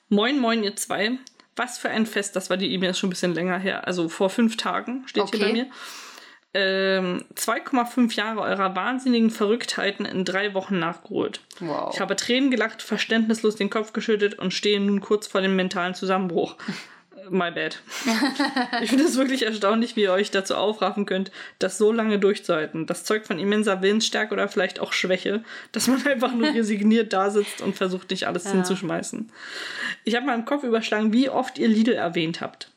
[0.09, 1.19] moin, moin, ihr zwei.
[1.57, 3.87] Was für ein Fest, das war die E-Mail schon ein bisschen länger her.
[3.87, 5.53] Also vor fünf Tagen steht hier bei Okay.
[5.53, 5.67] mir.
[6.55, 11.41] Ähm, 2,5 Jahre eurer wahnsinnigen Verrücktheiten in drei Wochen nachgeholt.
[11.61, 11.95] Wow.
[11.95, 15.95] Ich habe Tränen gelacht, verständnislos den Kopf geschüttet und stehe nun kurz vor dem mentalen
[15.95, 16.57] Zusammenbruch.
[17.31, 17.79] My bad.
[18.83, 22.87] ich finde es wirklich erstaunlich, wie ihr euch dazu aufraffen könnt, das so lange durchzuhalten.
[22.87, 27.31] Das zeugt von immenser Willensstärke oder vielleicht auch Schwäche, dass man einfach nur resigniert da
[27.31, 29.31] sitzt und versucht, nicht alles hinzuschmeißen.
[30.05, 32.71] Ich habe mal im Kopf überschlagen, wie oft ihr Lidl erwähnt habt.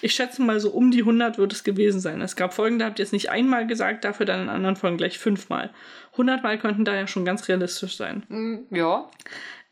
[0.00, 2.20] Ich schätze mal, so um die 100 wird es gewesen sein.
[2.20, 4.96] Es gab Folgen, da habt ihr es nicht einmal gesagt, dafür dann in anderen Folgen
[4.96, 5.70] gleich fünfmal.
[6.12, 8.22] 100 Mal könnten da ja schon ganz realistisch sein.
[8.28, 9.10] Mm, Ja.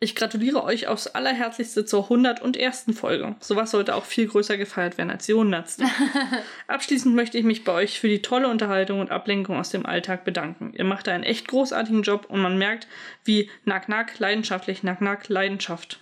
[0.01, 2.87] Ich gratuliere euch aufs Allerherzlichste zur 101.
[2.95, 3.37] Folge.
[3.41, 5.77] Sowas sollte auch viel größer gefeiert werden als die 100.
[6.67, 10.25] Abschließend möchte ich mich bei euch für die tolle Unterhaltung und Ablenkung aus dem Alltag
[10.25, 10.73] bedanken.
[10.77, 12.89] Ihr macht da einen echt großartigen Job und man merkt,
[13.25, 16.01] wie Nack Nack leidenschaftlich Nack Nack Leidenschaft.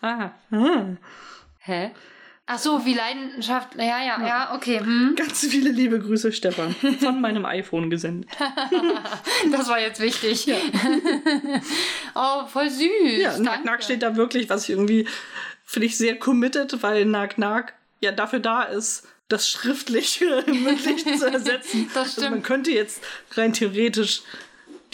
[0.00, 0.96] Ah, ah.
[1.58, 1.90] Hä?
[2.48, 3.74] Ach so, wie Leidenschaft.
[3.74, 4.78] Ja, ja, ja, okay.
[4.78, 5.14] Hm.
[5.16, 6.74] Ganz viele liebe Grüße, Stefan.
[7.00, 8.30] Von meinem iPhone gesendet.
[9.50, 10.46] Das war jetzt wichtig.
[12.14, 12.88] oh, voll süß.
[13.18, 13.64] Ja, Nack.
[13.64, 15.06] Nack steht da wirklich, was ich irgendwie,
[15.64, 21.30] finde ich sehr committed, weil Nack Nack ja dafür da ist, das schriftlich mündlich zu
[21.30, 21.90] ersetzen.
[21.94, 22.30] Das Also stimmt.
[22.30, 23.02] man könnte jetzt
[23.34, 24.22] rein theoretisch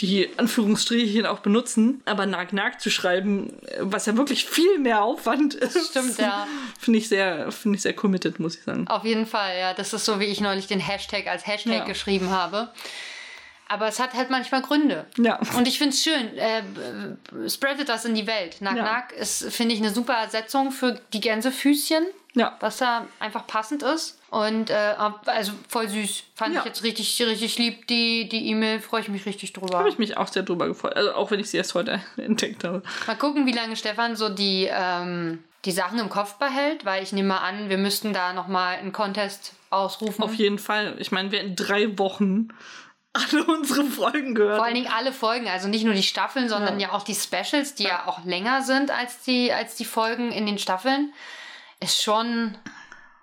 [0.00, 5.54] die Anführungsstrichchen auch benutzen, aber Nack Nack zu schreiben, was ja wirklich viel mehr Aufwand
[5.54, 5.90] ist.
[5.90, 6.46] stimmt, ja.
[6.80, 8.88] Finde ich sehr, finde ich sehr committed, muss ich sagen.
[8.88, 9.74] Auf jeden Fall, ja.
[9.74, 11.84] Das ist so, wie ich neulich den Hashtag als Hashtag Ja.
[11.84, 12.70] geschrieben habe.
[13.68, 15.06] Aber es hat halt manchmal Gründe.
[15.16, 15.40] Ja.
[15.56, 16.36] Und ich finde es schön.
[16.36, 16.62] Äh,
[17.48, 18.56] spreadet das in die Welt.
[18.60, 18.82] Nack Ja.
[18.82, 22.56] Nack ist, finde ich, eine super Ersetzung für die Gänsefüßchen, Ja.
[22.60, 24.18] was da einfach passend ist.
[24.30, 24.94] Und äh,
[25.26, 26.24] also voll süß.
[26.34, 26.60] Fand Ja.
[26.60, 27.86] ich jetzt richtig, richtig lieb.
[27.88, 29.78] Die die E-Mail freue ich mich richtig drüber.
[29.78, 30.96] Habe ich mich auch sehr drüber gefreut.
[30.96, 32.82] Also auch wenn ich sie erst heute entdeckt habe.
[33.06, 37.12] Mal gucken, wie lange Stefan so die, ähm, die Sachen im Kopf behält, weil ich
[37.12, 40.24] nehme mal an, wir müssten da nochmal einen Contest ausrufen.
[40.24, 40.94] Auf jeden Fall.
[40.98, 42.48] Ich meine, wer in drei Wochen
[43.12, 46.80] alle unsere Folgen gehört Vor allen Dingen alle Folgen, also nicht nur die Staffeln, sondern
[46.80, 48.06] ja, auch die Specials, die ja.
[48.06, 51.12] auch länger sind als die, als die Folgen in den Staffeln,
[51.82, 52.56] ist schon,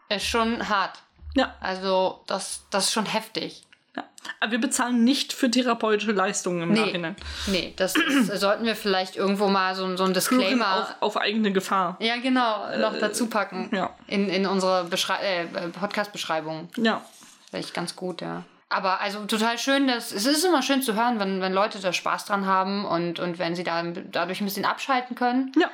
[0.10, 0.98] ist schon hart.
[1.36, 3.64] Ja, Also das, das ist schon heftig.
[3.96, 4.04] ja.
[4.40, 7.16] Aber wir bezahlen nicht für therapeutische Leistungen im Nee, Nachhinein.
[7.48, 11.52] nee das ist, sollten wir vielleicht irgendwo mal so, so ein Disclaimer auf, auf eigene
[11.52, 11.98] Gefahr.
[12.00, 13.70] ja, genau, noch dazu packen.
[13.74, 13.96] ja.
[14.08, 16.70] In, in unsere Beschrei äh, Podcast-Beschreibung.
[16.78, 17.02] Ja.
[17.50, 18.44] Vielleicht ganz gut, ja.
[18.72, 21.92] Aber also total schön, dass es ist immer schön zu hören, wenn, wenn Leute da
[21.92, 25.52] Spaß dran haben und, und wenn sie da dadurch ein bisschen abschalten können.
[25.60, 25.72] Ja.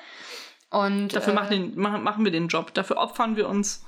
[0.79, 2.73] Und Dafür äh, machen, den, machen, machen wir den Job.
[2.73, 3.83] Dafür opfern wir uns.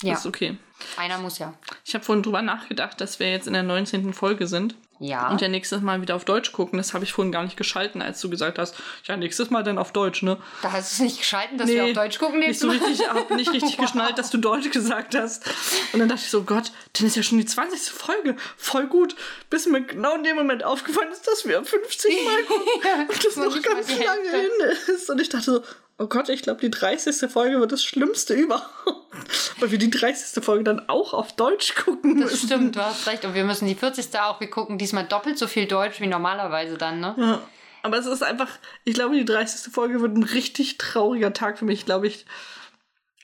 [0.00, 0.56] Das ja, ist okay.
[0.96, 1.54] einer muss ja.
[1.84, 4.12] Ich habe vorhin drüber nachgedacht, dass wir jetzt in der 19.
[4.12, 5.30] Folge sind Ja.
[5.30, 6.78] und ja nächstes Mal wieder auf Deutsch gucken.
[6.78, 9.78] Das habe ich vorhin gar nicht geschalten, als du gesagt hast, ja, nächstes Mal dann
[9.78, 10.36] auf Deutsch, ne?
[10.62, 13.06] da hast du es nicht geschalten, dass wir auf Deutsch gucken Nicht so nächstes Mal.
[13.08, 15.46] richtig, hab nicht richtig geschnallt, dass du Deutsch gesagt hast.
[15.92, 17.80] Und dann dachte ich so, Gott, dann ist ja schon die 20.
[17.92, 18.34] Folge.
[18.56, 19.14] Voll gut.
[19.48, 23.08] Bis mir genau in dem Moment aufgefallen ist, dass wir 50 Mal gucken.
[23.08, 24.50] und das noch nicht ganz lange hin
[24.88, 25.08] ist.
[25.08, 25.62] Und ich dachte so,
[25.98, 27.30] oh Gott, ich glaube, die 30.
[27.30, 28.68] Folge wird das Schlimmste überhaupt.
[29.60, 30.42] Weil wir die 30.
[30.44, 32.46] Folge dann auch auf Deutsch gucken Das müssen.
[32.46, 33.24] stimmt, du hast recht.
[33.24, 34.18] Und wir müssen die 40.
[34.20, 37.14] auch, wir gucken diesmal doppelt so viel Deutsch wie normalerweise dann, ne?
[37.18, 37.40] Ja.
[37.82, 38.48] Aber es ist einfach,
[38.84, 39.72] ich glaube, die 30.
[39.72, 42.24] Folge wird ein richtig trauriger Tag für mich, glaube ich.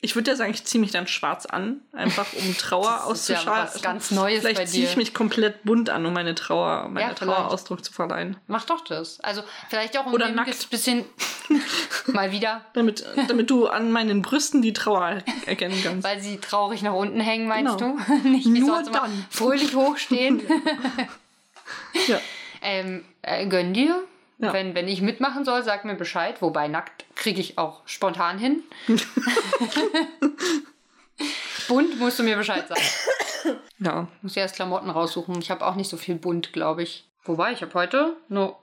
[0.03, 3.75] Ich würde ja sagen, ich ziehe mich dann schwarz an, einfach um Trauer ja auszuschalten.
[3.75, 7.09] was ganz Neues Vielleicht bei ziehe ich mich komplett bunt an, um meine Trauer, meine
[7.09, 7.53] Ja, Trauer vielleicht.
[7.53, 8.39] Ausdruck zu verleihen.
[8.47, 9.21] Mach doch das.
[9.21, 10.71] Also vielleicht auch um Oder ein nackt.
[10.71, 11.05] bisschen
[12.07, 16.03] mal wieder, Damit, damit du an meinen Brüsten die Trauer er- erkennen kannst.
[16.03, 17.99] weil sie traurig nach unten hängen, meinst Genau.
[18.23, 18.29] du?
[18.29, 19.27] Nicht wie Nur sonst dann.
[19.29, 20.41] fröhlich hochstehen.
[22.09, 22.19] Ja.
[22.63, 24.03] ähm, äh, gönn dir.
[24.41, 24.53] Ja.
[24.53, 26.41] Wenn, wenn ich mitmachen soll, sag mir Bescheid.
[26.41, 28.63] Wobei nackt kriege ich auch spontan hin.
[31.69, 33.59] bunt musst du mir Bescheid sagen.
[33.79, 34.09] ja.
[34.23, 35.39] Muss erst Klamotten raussuchen.
[35.41, 37.05] Ich habe auch nicht so viel bunt, glaube ich.
[37.25, 38.55] Wobei, ich habe heute eine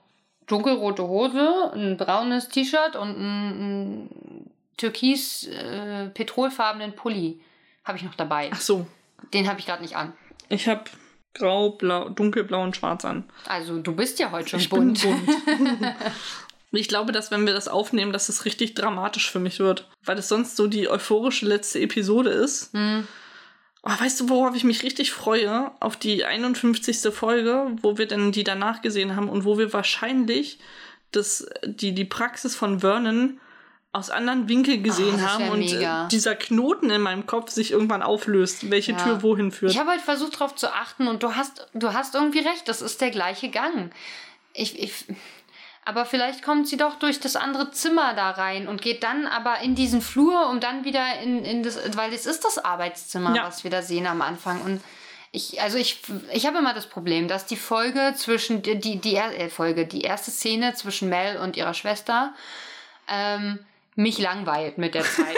[0.46, 7.40] dunkelrote Hose, ein braunes T-Shirt und einen, einen türkis äh, petrolfarbenen Pulli
[7.84, 8.50] habe ich noch dabei.
[8.52, 8.86] Ach so.
[9.32, 10.12] Den habe ich gerade nicht an.
[10.48, 10.84] Ich habe
[11.34, 13.24] grau, blau, dunkelblau und schwarz an.
[13.46, 15.02] Also du bist ja heute schon Ich bunt.
[15.02, 15.94] bin bunt.
[16.70, 19.88] Ich glaube, dass wenn wir das aufnehmen, dass es richtig dramatisch für mich wird.
[20.04, 22.74] Weil es sonst so die euphorische letzte Episode ist.
[22.74, 23.08] Hm.
[23.82, 25.70] Oh, weißt du, worauf ich mich richtig freue?
[25.80, 27.14] Auf die 51.
[27.14, 30.58] Folge, wo wir dann die danach gesehen haben und wo wir wahrscheinlich
[31.12, 33.40] das, die, die Praxis von Vernon
[33.92, 36.04] aus anderen Winkeln gesehen das haben und mega.
[36.04, 38.98] äh, dieser Knoten in meinem Kopf sich irgendwann auflöst, welche Ja.
[38.98, 39.72] Tür wohin führt.
[39.72, 42.82] Ich habe halt versucht darauf zu achten und du hast, du hast irgendwie recht, das
[42.82, 43.90] ist der gleiche Gang.
[44.52, 44.92] Ich, ich,
[45.86, 49.60] aber vielleicht kommt sie doch durch das andere Zimmer da rein und geht dann aber
[49.60, 53.44] in diesen Flur, um dann wieder in, in das, weil es ist das Arbeitszimmer, Ja.
[53.46, 54.60] was wir da sehen am Anfang.
[54.60, 54.82] Und
[55.32, 56.02] ich, also ich,
[56.34, 60.02] ich habe immer das Problem, dass die Folge zwischen, die, die, die äh, Folge, die
[60.02, 62.34] erste Szene zwischen Mel und ihrer Schwester,
[63.08, 63.58] ähm,
[63.98, 65.36] mich langweilt mit der Zeit.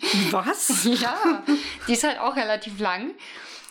[0.30, 0.84] Was?
[0.84, 1.42] Ja,
[1.88, 3.14] die ist halt auch relativ lang.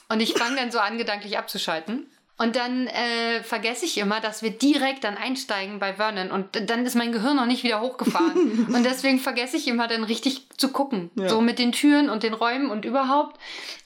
[0.10, 2.10] Und ich fange dann so an, gedanklich abzuschalten.
[2.40, 6.30] Und dann äh, vergesse ich immer, dass wir direkt dann einsteigen bei Vernon.
[6.30, 8.68] Und dann ist mein Gehirn noch nicht wieder hochgefahren.
[8.74, 11.10] und deswegen vergesse ich immer dann richtig zu gucken.
[11.16, 11.30] Ja.
[11.30, 13.40] So mit den Türen und den Räumen und überhaupt.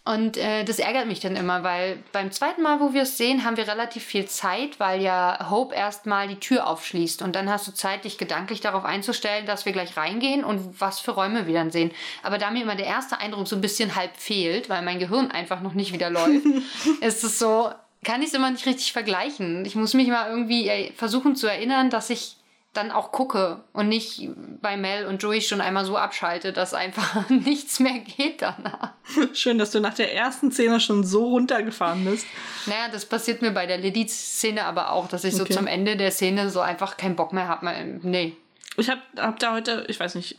[0.03, 3.45] Und äh, das ärgert mich dann immer, weil beim zweiten Mal, wo wir es sehen,
[3.45, 7.21] haben wir relativ viel Zeit, weil ja Hope erstmal die Tür aufschließt.
[7.21, 10.99] Und dann hast du Zeit, dich gedanklich darauf einzustellen, dass wir gleich reingehen und was
[10.99, 11.91] für Räume wir dann sehen.
[12.21, 15.31] Aber da mir immer der erste Eindruck so ein bisschen halb fehlt, weil mein Gehirn
[15.31, 16.45] einfach noch nicht wieder läuft,
[17.01, 17.71] ist es so,
[18.03, 19.65] kann ich es immer nicht richtig vergleichen.
[19.65, 22.37] Ich muss mich mal irgendwie äh, versuchen zu erinnern, dass ich
[22.73, 24.29] dann auch gucke und nicht
[24.61, 28.93] bei Mel und Joey schon einmal so abschalte, dass einfach nichts mehr geht danach.
[29.33, 32.25] Schön, dass du nach der ersten Szene schon so runtergefahren bist.
[32.67, 35.53] Naja, das passiert mir bei der Lilith-Szene aber auch, dass ich so Okay.
[35.53, 37.99] zum Ende der Szene so einfach keinen Bock mehr habe.
[38.03, 38.37] Nee.
[38.77, 40.37] Ich habe hab da heute, ich weiß nicht,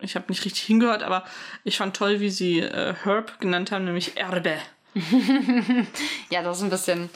[0.00, 1.24] ich habe nicht richtig hingehört, aber
[1.64, 4.56] ich fand toll, wie sie äh, Herb genannt haben, nämlich Erbe.
[6.30, 7.10] Ja, das ist ein bisschen.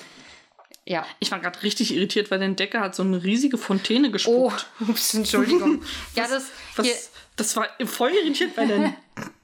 [0.86, 1.04] Ja.
[1.18, 4.66] Ich war gerade richtig irritiert, weil der Entdecker hat so eine riesige Fontäne Oh, gespuckt.
[4.88, 5.82] ups, Entschuldigung.
[6.14, 6.46] ja, das.
[6.76, 6.94] Was, Hier,
[7.36, 8.94] das war voll irritiert, weil der,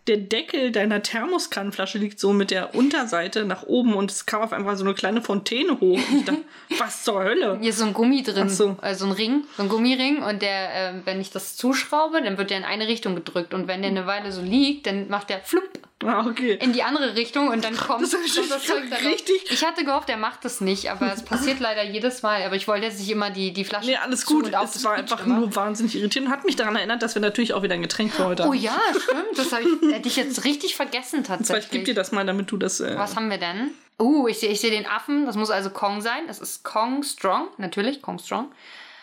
[0.09, 4.53] der Deckel deiner Thermoskannenflasche liegt so mit der Unterseite nach oben und es kam auf
[4.53, 6.01] einmal so eine kleine Fontäne hoch.
[6.11, 6.43] Und ich dachte,
[6.79, 7.59] was zur Hölle?
[7.61, 8.77] hier ist so ein Gummi drin, Ach so.
[8.81, 12.51] also ein Ring, so ein Gummiring und der, äh, wenn ich das zuschraube, dann wird
[12.51, 15.41] der in eine Richtung gedrückt und wenn der eine Weile so liegt, dann macht der
[15.41, 15.69] flupp
[16.03, 16.59] Ah, okay.
[16.61, 19.85] in die andere Richtung und dann kommt, Das kommt das Zeug da richtig- Ich hatte
[19.85, 22.43] gehofft, er macht das nicht, aber es passiert leider jedes Mal.
[22.43, 24.47] Aber ich wollte jetzt nicht immer die, die Flasche Nee, alles gut.
[24.47, 25.37] Es das war einfach immer.
[25.39, 28.13] nur wahnsinnig irritierend und hat mich daran erinnert, dass wir natürlich auch wieder ein Getränk
[28.13, 28.55] für heute Oh haben.
[28.55, 29.39] ja, stimmt.
[29.39, 31.71] Das ich, hätte ich jetzt richtig vergessen tatsächlich.
[31.71, 32.81] gebe dir das mal, damit du das.
[32.81, 33.71] Äh, Was haben wir denn?
[33.99, 35.25] Uh, ich sehe ich seh den Affen.
[35.25, 36.27] Das muss also Kong sein.
[36.27, 37.49] Das ist Kong Strong.
[37.57, 38.51] Natürlich, Kong Strong.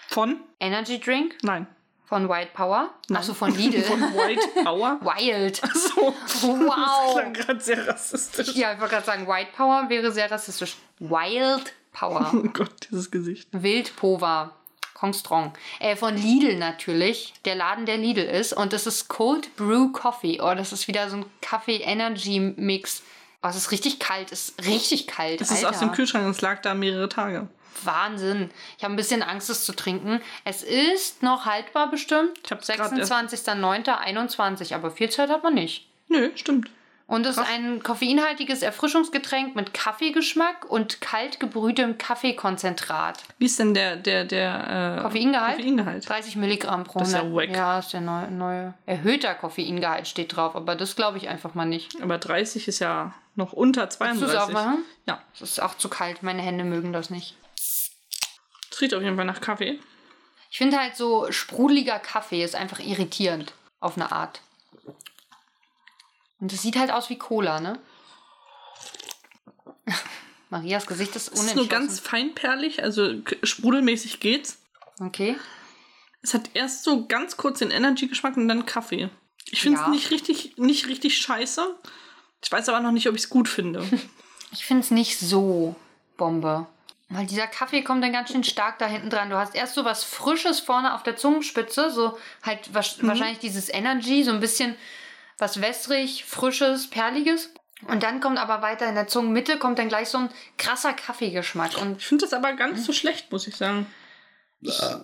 [0.09, 0.39] von?
[0.59, 1.65] Energy Drink Nein.
[2.11, 2.89] Von White Power.
[3.13, 3.81] Achso, von Lidl.
[3.83, 4.99] Von White Power.
[5.01, 5.61] Wild.
[5.73, 6.13] So.
[6.41, 7.13] Wow.
[7.13, 8.53] Das klang gerade sehr rassistisch.
[8.53, 10.75] Ja, ich wollte gerade sagen, White Power wäre sehr rassistisch.
[10.99, 12.29] Wild Power.
[12.33, 13.47] Oh Gott, dieses Gesicht.
[13.53, 14.51] Wildpova.
[14.93, 15.53] Kong Strong.
[15.79, 17.33] Äh, von Lidl natürlich.
[17.45, 18.51] Der Laden, der Lidl ist.
[18.51, 20.41] Und das ist Cold Brew Coffee.
[20.41, 23.03] Oh, das ist wieder so ein Kaffee-Energy-Mix.
[23.41, 24.33] Oh, es ist richtig kalt.
[24.33, 25.39] Es ist richtig kalt.
[25.39, 27.47] Es ist aus dem Kühlschrank und es lag da mehrere Tage.
[27.83, 28.49] Wahnsinn.
[28.77, 30.21] Ich habe ein bisschen Angst, es zu trinken.
[30.45, 32.37] Es ist noch haltbar bestimmt.
[32.43, 34.75] Ich hab's grad erst- 26.09.21.
[34.75, 35.87] Aber viel Zeit hat man nicht.
[36.07, 36.69] Nö, stimmt.
[37.07, 43.21] Und es ist ein koffeinhaltiges Erfrischungsgetränk mit Kaffeegeschmack und kalt gebrühtem Kaffeekonzentrat.
[43.37, 45.57] Wie ist denn der, der, der äh, Koffeingehalt?
[45.57, 46.07] Koffeingehalt?
[46.07, 47.49] 30 Milligramm pro Das ist ja 100.
[47.49, 47.55] wack.
[47.55, 48.73] Ja, ist der neue, neue.
[48.85, 52.01] Erhöhter Koffeingehalt steht drauf, aber das glaube ich einfach mal nicht.
[52.01, 54.37] Aber 30 ist ja noch unter Willst du es 32.
[54.39, 54.77] auch machen?
[55.05, 55.21] Ja.
[55.33, 57.35] Es ist auch zu kalt, meine Hände mögen das nicht.
[58.81, 59.79] Es riecht auf jeden Fall nach Kaffee.
[60.49, 64.41] Ich finde halt so sprudeliger Kaffee ist einfach irritierend auf eine Art.
[66.39, 67.77] Und es sieht halt aus wie Cola, ne?
[70.49, 72.09] Marias Gesicht ist Es ist nur ganz unentschlossen.
[72.09, 73.13] feinperlig, also
[73.43, 74.57] sprudelmäßig geht's.
[74.99, 75.35] Okay.
[76.23, 79.09] Es hat erst so ganz kurz den Energy-Geschmack und dann Kaffee.
[79.45, 79.89] Ich finde es Ja.
[79.91, 81.75] nicht, richtig, nicht richtig scheiße.
[82.43, 83.87] Ich weiß aber noch nicht, ob ich es gut finde.
[84.53, 85.77] Ich finde es nicht so
[86.17, 86.67] Bombe.
[87.13, 89.29] Weil dieser Kaffee kommt dann ganz schön stark da hinten dran.
[89.29, 93.67] Du hast erst so was Frisches vorne auf der Zungenspitze, so halt wasch- wahrscheinlich dieses
[93.73, 94.75] Energy, so ein bisschen
[95.37, 97.53] was wässrig, frisches, perliges.
[97.87, 101.77] Und dann kommt aber weiter in der Zungenmitte kommt dann gleich so ein krasser Kaffeegeschmack.
[101.81, 103.87] Und Ich finde das aber ganz so schlecht, muss ich sagen.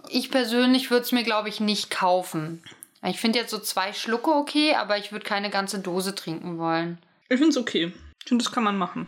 [0.10, 2.64] ich persönlich würde es mir, glaube ich, nicht kaufen.
[3.04, 7.00] Ich finde jetzt so zwei Schlucke okay, aber ich würde keine ganze Dose trinken wollen.
[7.30, 7.92] Ich finde es okay.
[8.24, 9.08] Ich finde, das kann man machen.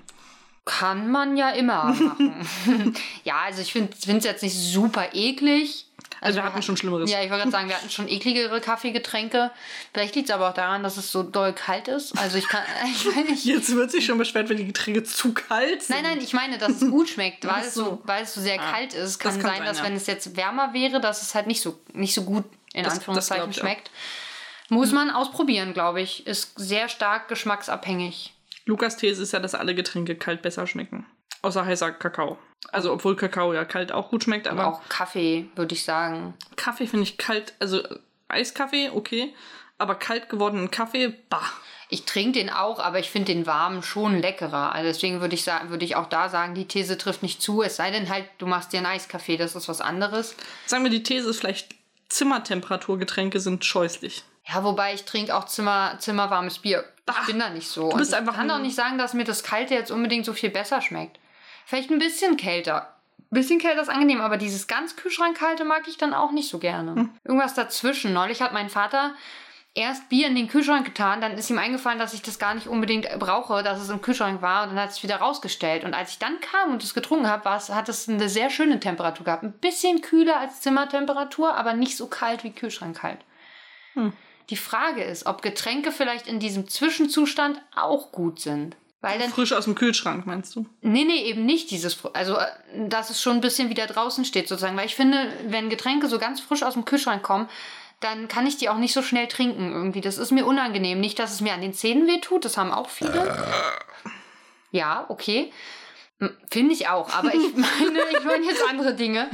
[0.70, 2.96] Kann man ja immer machen.
[3.24, 5.86] ja, also ich finde es jetzt nicht super eklig.
[6.22, 7.10] Also wir hatten schon Schlimmeres.
[7.10, 9.52] Ja, ich wollte gerade sagen, wir hatten schon ekligere Kaffeegetränke.
[9.94, 12.18] Vielleicht liegt es aber auch daran, dass es so doll kalt ist.
[12.20, 13.46] Also ich kann, ich weiß nicht.
[13.46, 15.96] Jetzt wird sich schon beschwert, wenn die Getränke zu kalt sind.
[15.96, 18.02] Nein, nein, ich meine, dass es gut schmeckt, weil, Ach es so, so.
[18.04, 19.16] weil es so sehr Ah, kalt ist.
[19.16, 19.84] das Kann, kann sein, sein, dass ja.
[19.86, 22.94] wenn es jetzt wärmer wäre, dass es halt nicht so, nicht so gut in Das-
[22.94, 23.62] das Anführungszeichen ich auch.
[23.62, 23.90] schmeckt.
[24.70, 26.28] Muss man ausprobieren, glaube ich.
[26.28, 28.34] Ist sehr stark geschmacksabhängig.
[28.70, 31.08] Lukas These ist ja, dass alle Getränke kalt besser schmecken.
[31.42, 32.38] Außer heißer Kakao.
[32.72, 36.36] Also obwohl Kakao ja kalt auch gut schmeckt, aber Aber auch Kaffee, würde ich sagen.
[36.56, 37.82] Kaffee finde ich kalt, also
[38.28, 39.34] Eiskaffee, okay.
[39.80, 41.42] Aber kalt gewordenen Kaffee, bah.
[41.90, 44.74] Ich trinke den auch, aber ich finde den warmen schon leckerer.
[44.74, 47.64] Also deswegen würde ich sagen, würde ich auch da sagen, die These trifft nicht zu.
[47.64, 50.36] Es sei denn halt, du machst dir einen Eiskaffee, das ist was anderes.
[50.68, 51.74] Sagen wir, die These ist vielleicht,
[52.10, 54.24] Zimmertemperaturgetränke sind scheußlich.
[54.48, 56.84] Ja, wobei ich trinke auch Zimmer, zimmerwarmes Bier.
[57.22, 57.90] Ich bin da nicht so.
[57.90, 60.34] bist Und einfach ich kann doch nicht sagen, dass mir das Kalte jetzt unbedingt so
[60.34, 61.20] viel besser schmeckt.
[61.66, 62.96] Vielleicht ein bisschen kälter.
[63.32, 66.58] Ein bisschen kälter ist angenehm, aber dieses ganz Kühlschrankkalte mag ich dann auch nicht so
[66.58, 66.96] gerne.
[66.96, 67.10] Hm.
[67.24, 68.14] Irgendwas dazwischen.
[68.14, 69.14] Neulich hat mein Vater
[69.76, 72.68] erst Bier in den Kühlschrank getan, dann ist ihm eingefallen, dass ich das gar nicht
[72.68, 75.84] unbedingt brauche, dass es im Kühlschrank war und dann hat es wieder rausgestellt.
[75.84, 79.26] Und als ich dann kam und es getrunken habe, hat es eine sehr schöne Temperatur
[79.26, 79.44] gehabt.
[79.44, 83.20] Ein bisschen kühler als Zimmertemperatur, aber nicht so kalt wie Kühlschrank kalt.
[83.94, 84.14] Hm.
[84.50, 88.76] Die Frage ist, ob Getränke vielleicht in diesem Zwischenzustand auch gut sind.
[89.02, 90.66] Weil dann, Frisch aus dem Kühlschrank, meinst du?
[90.82, 92.48] Nee, nee, eben nicht dieses, also äh,
[92.90, 94.76] dass es schon ein bisschen wieder draußen steht sozusagen.
[94.76, 97.48] Weil ich finde, wenn Getränke so ganz frisch aus dem Kühlschrank kommen,
[98.02, 100.02] dann kann ich die auch nicht so schnell trinken irgendwie.
[100.02, 101.00] Das ist mir unangenehm.
[101.00, 103.38] Nicht, dass es mir an den Zähnen wehtut, das haben auch viele.
[104.72, 105.52] Ja, okay.
[106.20, 109.30] Hm, finde ich auch, aber ich meine, ich meine jetzt andere Dinge.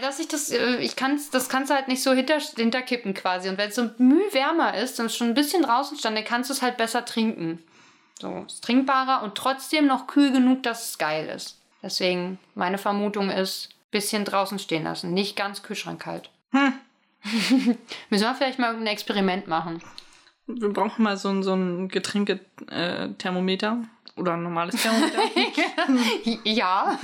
[0.00, 3.48] Dass ich das, äh, ich kann's, das kannst du halt nicht so hinter, hinterkippen quasi.
[3.48, 6.24] Und wenn es so müh wärmer ist und es schon ein bisschen draußen stand, dann
[6.24, 7.62] kannst du es halt besser trinken.
[8.18, 11.58] So, ist trinkbarer und trotzdem noch kühl genug, dass es geil ist.
[11.82, 16.30] Deswegen, meine Vermutung ist, bisschen draußen stehen lassen, nicht ganz kühlschrankkalt.
[16.52, 16.72] Hm.
[18.10, 19.82] Müssen wir vielleicht mal ein Experiment machen.
[20.46, 23.82] Wir brauchen mal so ein, so ein Getränkethermometer
[24.20, 25.18] oder ein normales Thermometer.
[26.44, 26.98] ja.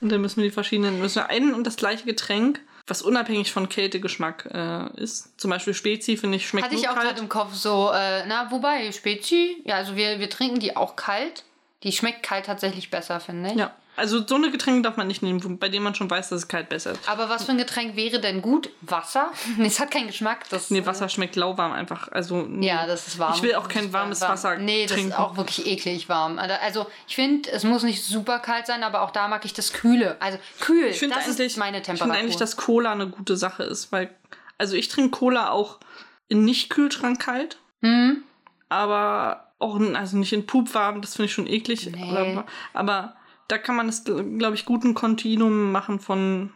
[0.00, 3.52] Und dann müssen wir die verschiedenen, müssen wir ein und das gleiche Getränk was unabhängig
[3.52, 5.38] von Kältegeschmack äh, ist.
[5.38, 8.50] Zum Beispiel Spezi, finde ich, schmeckt Hatte ich auch gerade im Kopf so, äh, na,
[8.50, 11.44] wobei, Spezi, ja, also wir, wir trinken die auch kalt.
[11.82, 13.56] Die schmeckt kalt tatsächlich besser, finde ich.
[13.56, 13.74] Ja.
[13.98, 16.48] Also so eine Getränke darf man nicht nehmen, bei dem man schon weiß, dass es
[16.48, 17.08] kalt besser ist.
[17.08, 18.70] Aber was für ein Getränk wäre denn gut?
[18.80, 19.32] Wasser?
[19.60, 20.48] es hat keinen Geschmack.
[20.50, 22.08] Das, nee, Wasser schmeckt lauwarm einfach.
[22.12, 22.68] Also, nee.
[22.68, 23.34] Ja, das ist warm.
[23.34, 24.32] Ich will auch kein warmes warm.
[24.32, 25.10] Wasser Nee, das trinken.
[25.10, 26.38] ist auch wirklich eklig warm.
[26.38, 29.52] Also, also ich finde, es muss nicht super kalt sein, aber auch da mag ich
[29.52, 30.16] das Kühle.
[30.20, 31.94] Also kühl, ich das ist meine Temperatur.
[31.94, 34.10] Ich finde eigentlich, dass Cola eine gute Sache ist, weil,
[34.56, 35.78] also ich trinke Cola auch
[36.28, 37.58] in Nicht-Kühlschrank kalt.
[37.80, 38.22] Mhm.
[38.68, 41.90] Aber auch, also nicht in Pup warm, das finde ich schon eklig.
[41.90, 42.10] Nee.
[42.10, 43.16] Oder, aber
[43.48, 46.52] da kann man es, glaube ich, guten Kontinuum machen von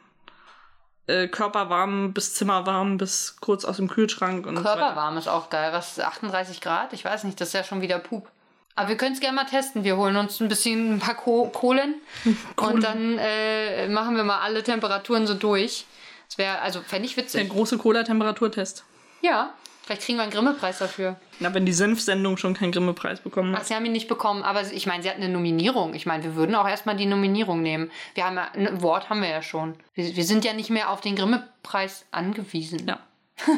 [1.07, 4.47] äh, körperwarm bis zimmerwarm bis kurz aus dem Kühlschrank.
[4.47, 5.73] Und körperwarm ist auch geil.
[5.73, 6.93] Was, 38 Grad?
[6.93, 8.29] Ich weiß nicht, das ist ja schon wieder Pup.
[8.75, 9.85] Aber wir können es gerne mal testen.
[9.85, 11.97] Wir holen uns ein bisschen ein paar Ko Kohlen
[12.57, 15.87] und dann äh, machen wir mal alle Temperaturen so durch.
[16.29, 17.43] Das wäre, also fände ich witzig.
[17.43, 18.85] Der große Cola-Temperaturtest.
[19.21, 19.53] Ja,
[19.85, 21.17] Vielleicht kriegen wir einen Grimme-Preis dafür.
[21.41, 23.63] Na, wenn die Senf-Sendung schon keinen Grimme-Preis bekommen hat.
[23.63, 25.95] Ach, sie haben ihn nicht bekommen, aber ich meine, sie hatten eine Nominierung.
[25.95, 27.91] Ich meine, wir würden auch erstmal die Nominierung nehmen.
[28.15, 29.75] Wir haben ja, ein Wort haben wir ja schon.
[29.95, 32.87] Wir, wir sind ja nicht mehr auf den Grimme-Preis angewiesen.
[32.87, 33.01] Ja.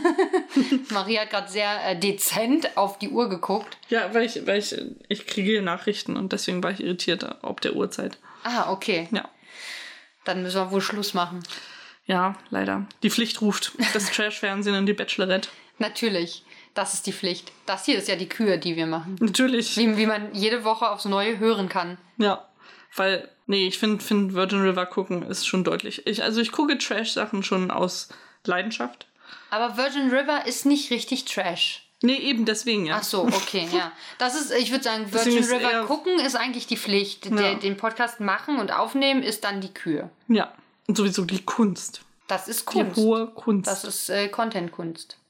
[0.90, 3.76] Maria hat gerade sehr äh, dezent auf die Uhr geguckt.
[3.90, 4.74] Ja, weil ich, weil ich,
[5.08, 8.16] ich kriege Nachrichten und deswegen war ich irritiert ob der Uhrzeit.
[8.44, 9.08] Ah, okay.
[9.10, 9.28] Ja.
[10.24, 11.42] Dann müssen wir wohl Schluss machen.
[12.06, 12.86] Ja, leider.
[13.02, 13.72] Die Pflicht ruft.
[13.92, 15.48] Das Trash-Fernsehen und die Bachelorette.
[15.78, 16.44] Natürlich.
[16.74, 17.52] Das ist die Pflicht.
[17.66, 19.16] Das hier ist ja die Kür, die wir machen.
[19.20, 19.76] Natürlich.
[19.76, 21.98] Wie, wie man jede Woche aufs Neue hören kann.
[22.18, 22.46] Ja.
[22.96, 26.06] Weil, nee, ich finde find Virgin River gucken ist schon deutlich.
[26.06, 28.08] Ich, also ich gucke Trash-Sachen schon aus
[28.44, 29.06] Leidenschaft.
[29.50, 31.82] Aber Virgin River ist nicht richtig Trash.
[32.02, 32.98] Nee, eben deswegen, ja.
[32.98, 33.90] Ach so, okay, ja.
[34.18, 37.26] Das ist, ich würde sagen, Virgin River gucken ist eigentlich die Pflicht.
[37.26, 37.54] Ja.
[37.54, 40.10] Den Podcast machen und aufnehmen ist dann die Kür.
[40.28, 40.52] Ja.
[40.86, 42.02] Und sowieso die Kunst.
[42.28, 42.96] Das ist Kunst.
[42.96, 43.66] Die hohe Kunst.
[43.66, 45.18] Das ist äh, Content-Kunst.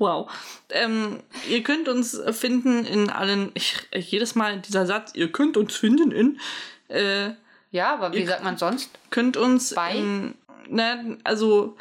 [0.00, 0.30] Wow.
[0.70, 5.76] Ähm, ihr könnt uns finden in allen, ich, jedes Mal dieser Satz, ihr könnt uns
[5.76, 6.40] finden in.
[6.88, 7.32] Äh,
[7.70, 8.90] ja, aber wie sagt man sonst?
[9.10, 9.96] Könnt uns bei.
[9.96, 10.34] In,
[10.68, 11.76] ne, also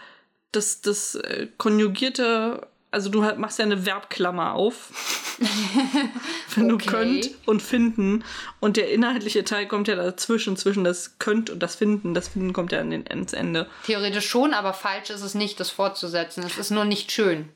[0.52, 5.38] das, das äh, konjugierte, also du machst ja eine Verbklammer auf,
[6.56, 6.86] wenn okay.
[6.86, 8.24] du könnt und finden.
[8.60, 12.14] Und der inhaltliche Teil kommt ja dazwischen, zwischen das könnt und das finden.
[12.14, 13.68] Das finden kommt ja an den, ans Ende.
[13.86, 16.44] Theoretisch schon, aber falsch ist es nicht, das fortzusetzen.
[16.44, 17.50] Es ist nur nicht schön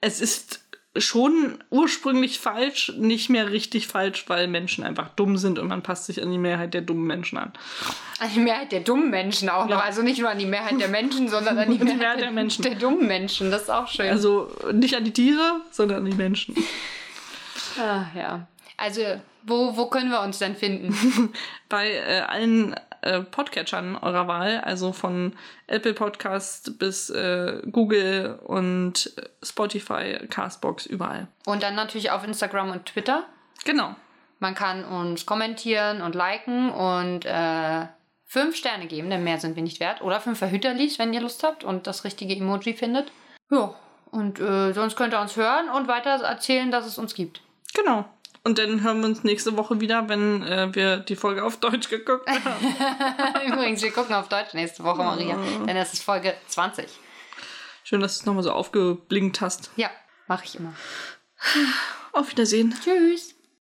[0.00, 0.60] es ist
[0.98, 6.06] schon ursprünglich falsch, nicht mehr richtig falsch, weil Menschen einfach dumm sind und man passt
[6.06, 7.52] sich an die Mehrheit der dummen Menschen an.
[8.18, 9.82] An die Mehrheit der dummen Menschen auch noch.
[9.82, 12.30] Also nicht nur an die Mehrheit der Menschen, sondern an die, die Mehrheit, Mehrheit der,
[12.30, 12.62] Menschen.
[12.62, 13.50] Der dummen Menschen.
[13.50, 14.08] Das ist auch schön.
[14.08, 16.56] Also nicht an die Tiere, sondern an die Menschen.
[17.78, 18.46] Ah, ja.
[18.76, 19.02] Also,
[19.46, 21.32] wo, wo können wir uns denn finden?
[21.68, 25.34] Bei äh, allen äh, Podcatchern eurer Wahl, also von
[25.66, 31.28] Apple Podcast bis äh, Google und Spotify, Castbox, überall.
[31.46, 33.24] Und dann natürlich auf Instagram und Twitter.
[33.64, 33.94] Genau.
[34.38, 37.86] Man kann uns kommentieren und liken und äh,
[38.24, 40.02] fünf Sterne geben, denn mehr sind wir nicht wert.
[40.02, 43.10] Oder fünf Verhüterlis, wenn ihr Lust habt und das richtige Emoji findet.
[43.50, 43.74] Ja,
[44.10, 47.40] und äh, sonst könnt ihr uns hören und weiter erzählen, dass es uns gibt.
[47.74, 48.04] Genau.
[48.46, 51.88] Und dann hören wir uns nächste Woche wieder, wenn äh, wir die Folge auf Deutsch
[51.88, 53.44] geguckt haben.
[53.52, 55.36] Übrigens, wir gucken auf Deutsch nächste Woche, Maria.
[55.66, 56.86] Denn das ist Folge 20.
[57.82, 59.72] Schön, dass du es nochmal so aufgeblinkt hast.
[59.74, 59.90] Ja,
[60.28, 60.72] mache ich immer.
[62.12, 62.72] Auf Wiedersehen.
[62.84, 63.35] Tschüss.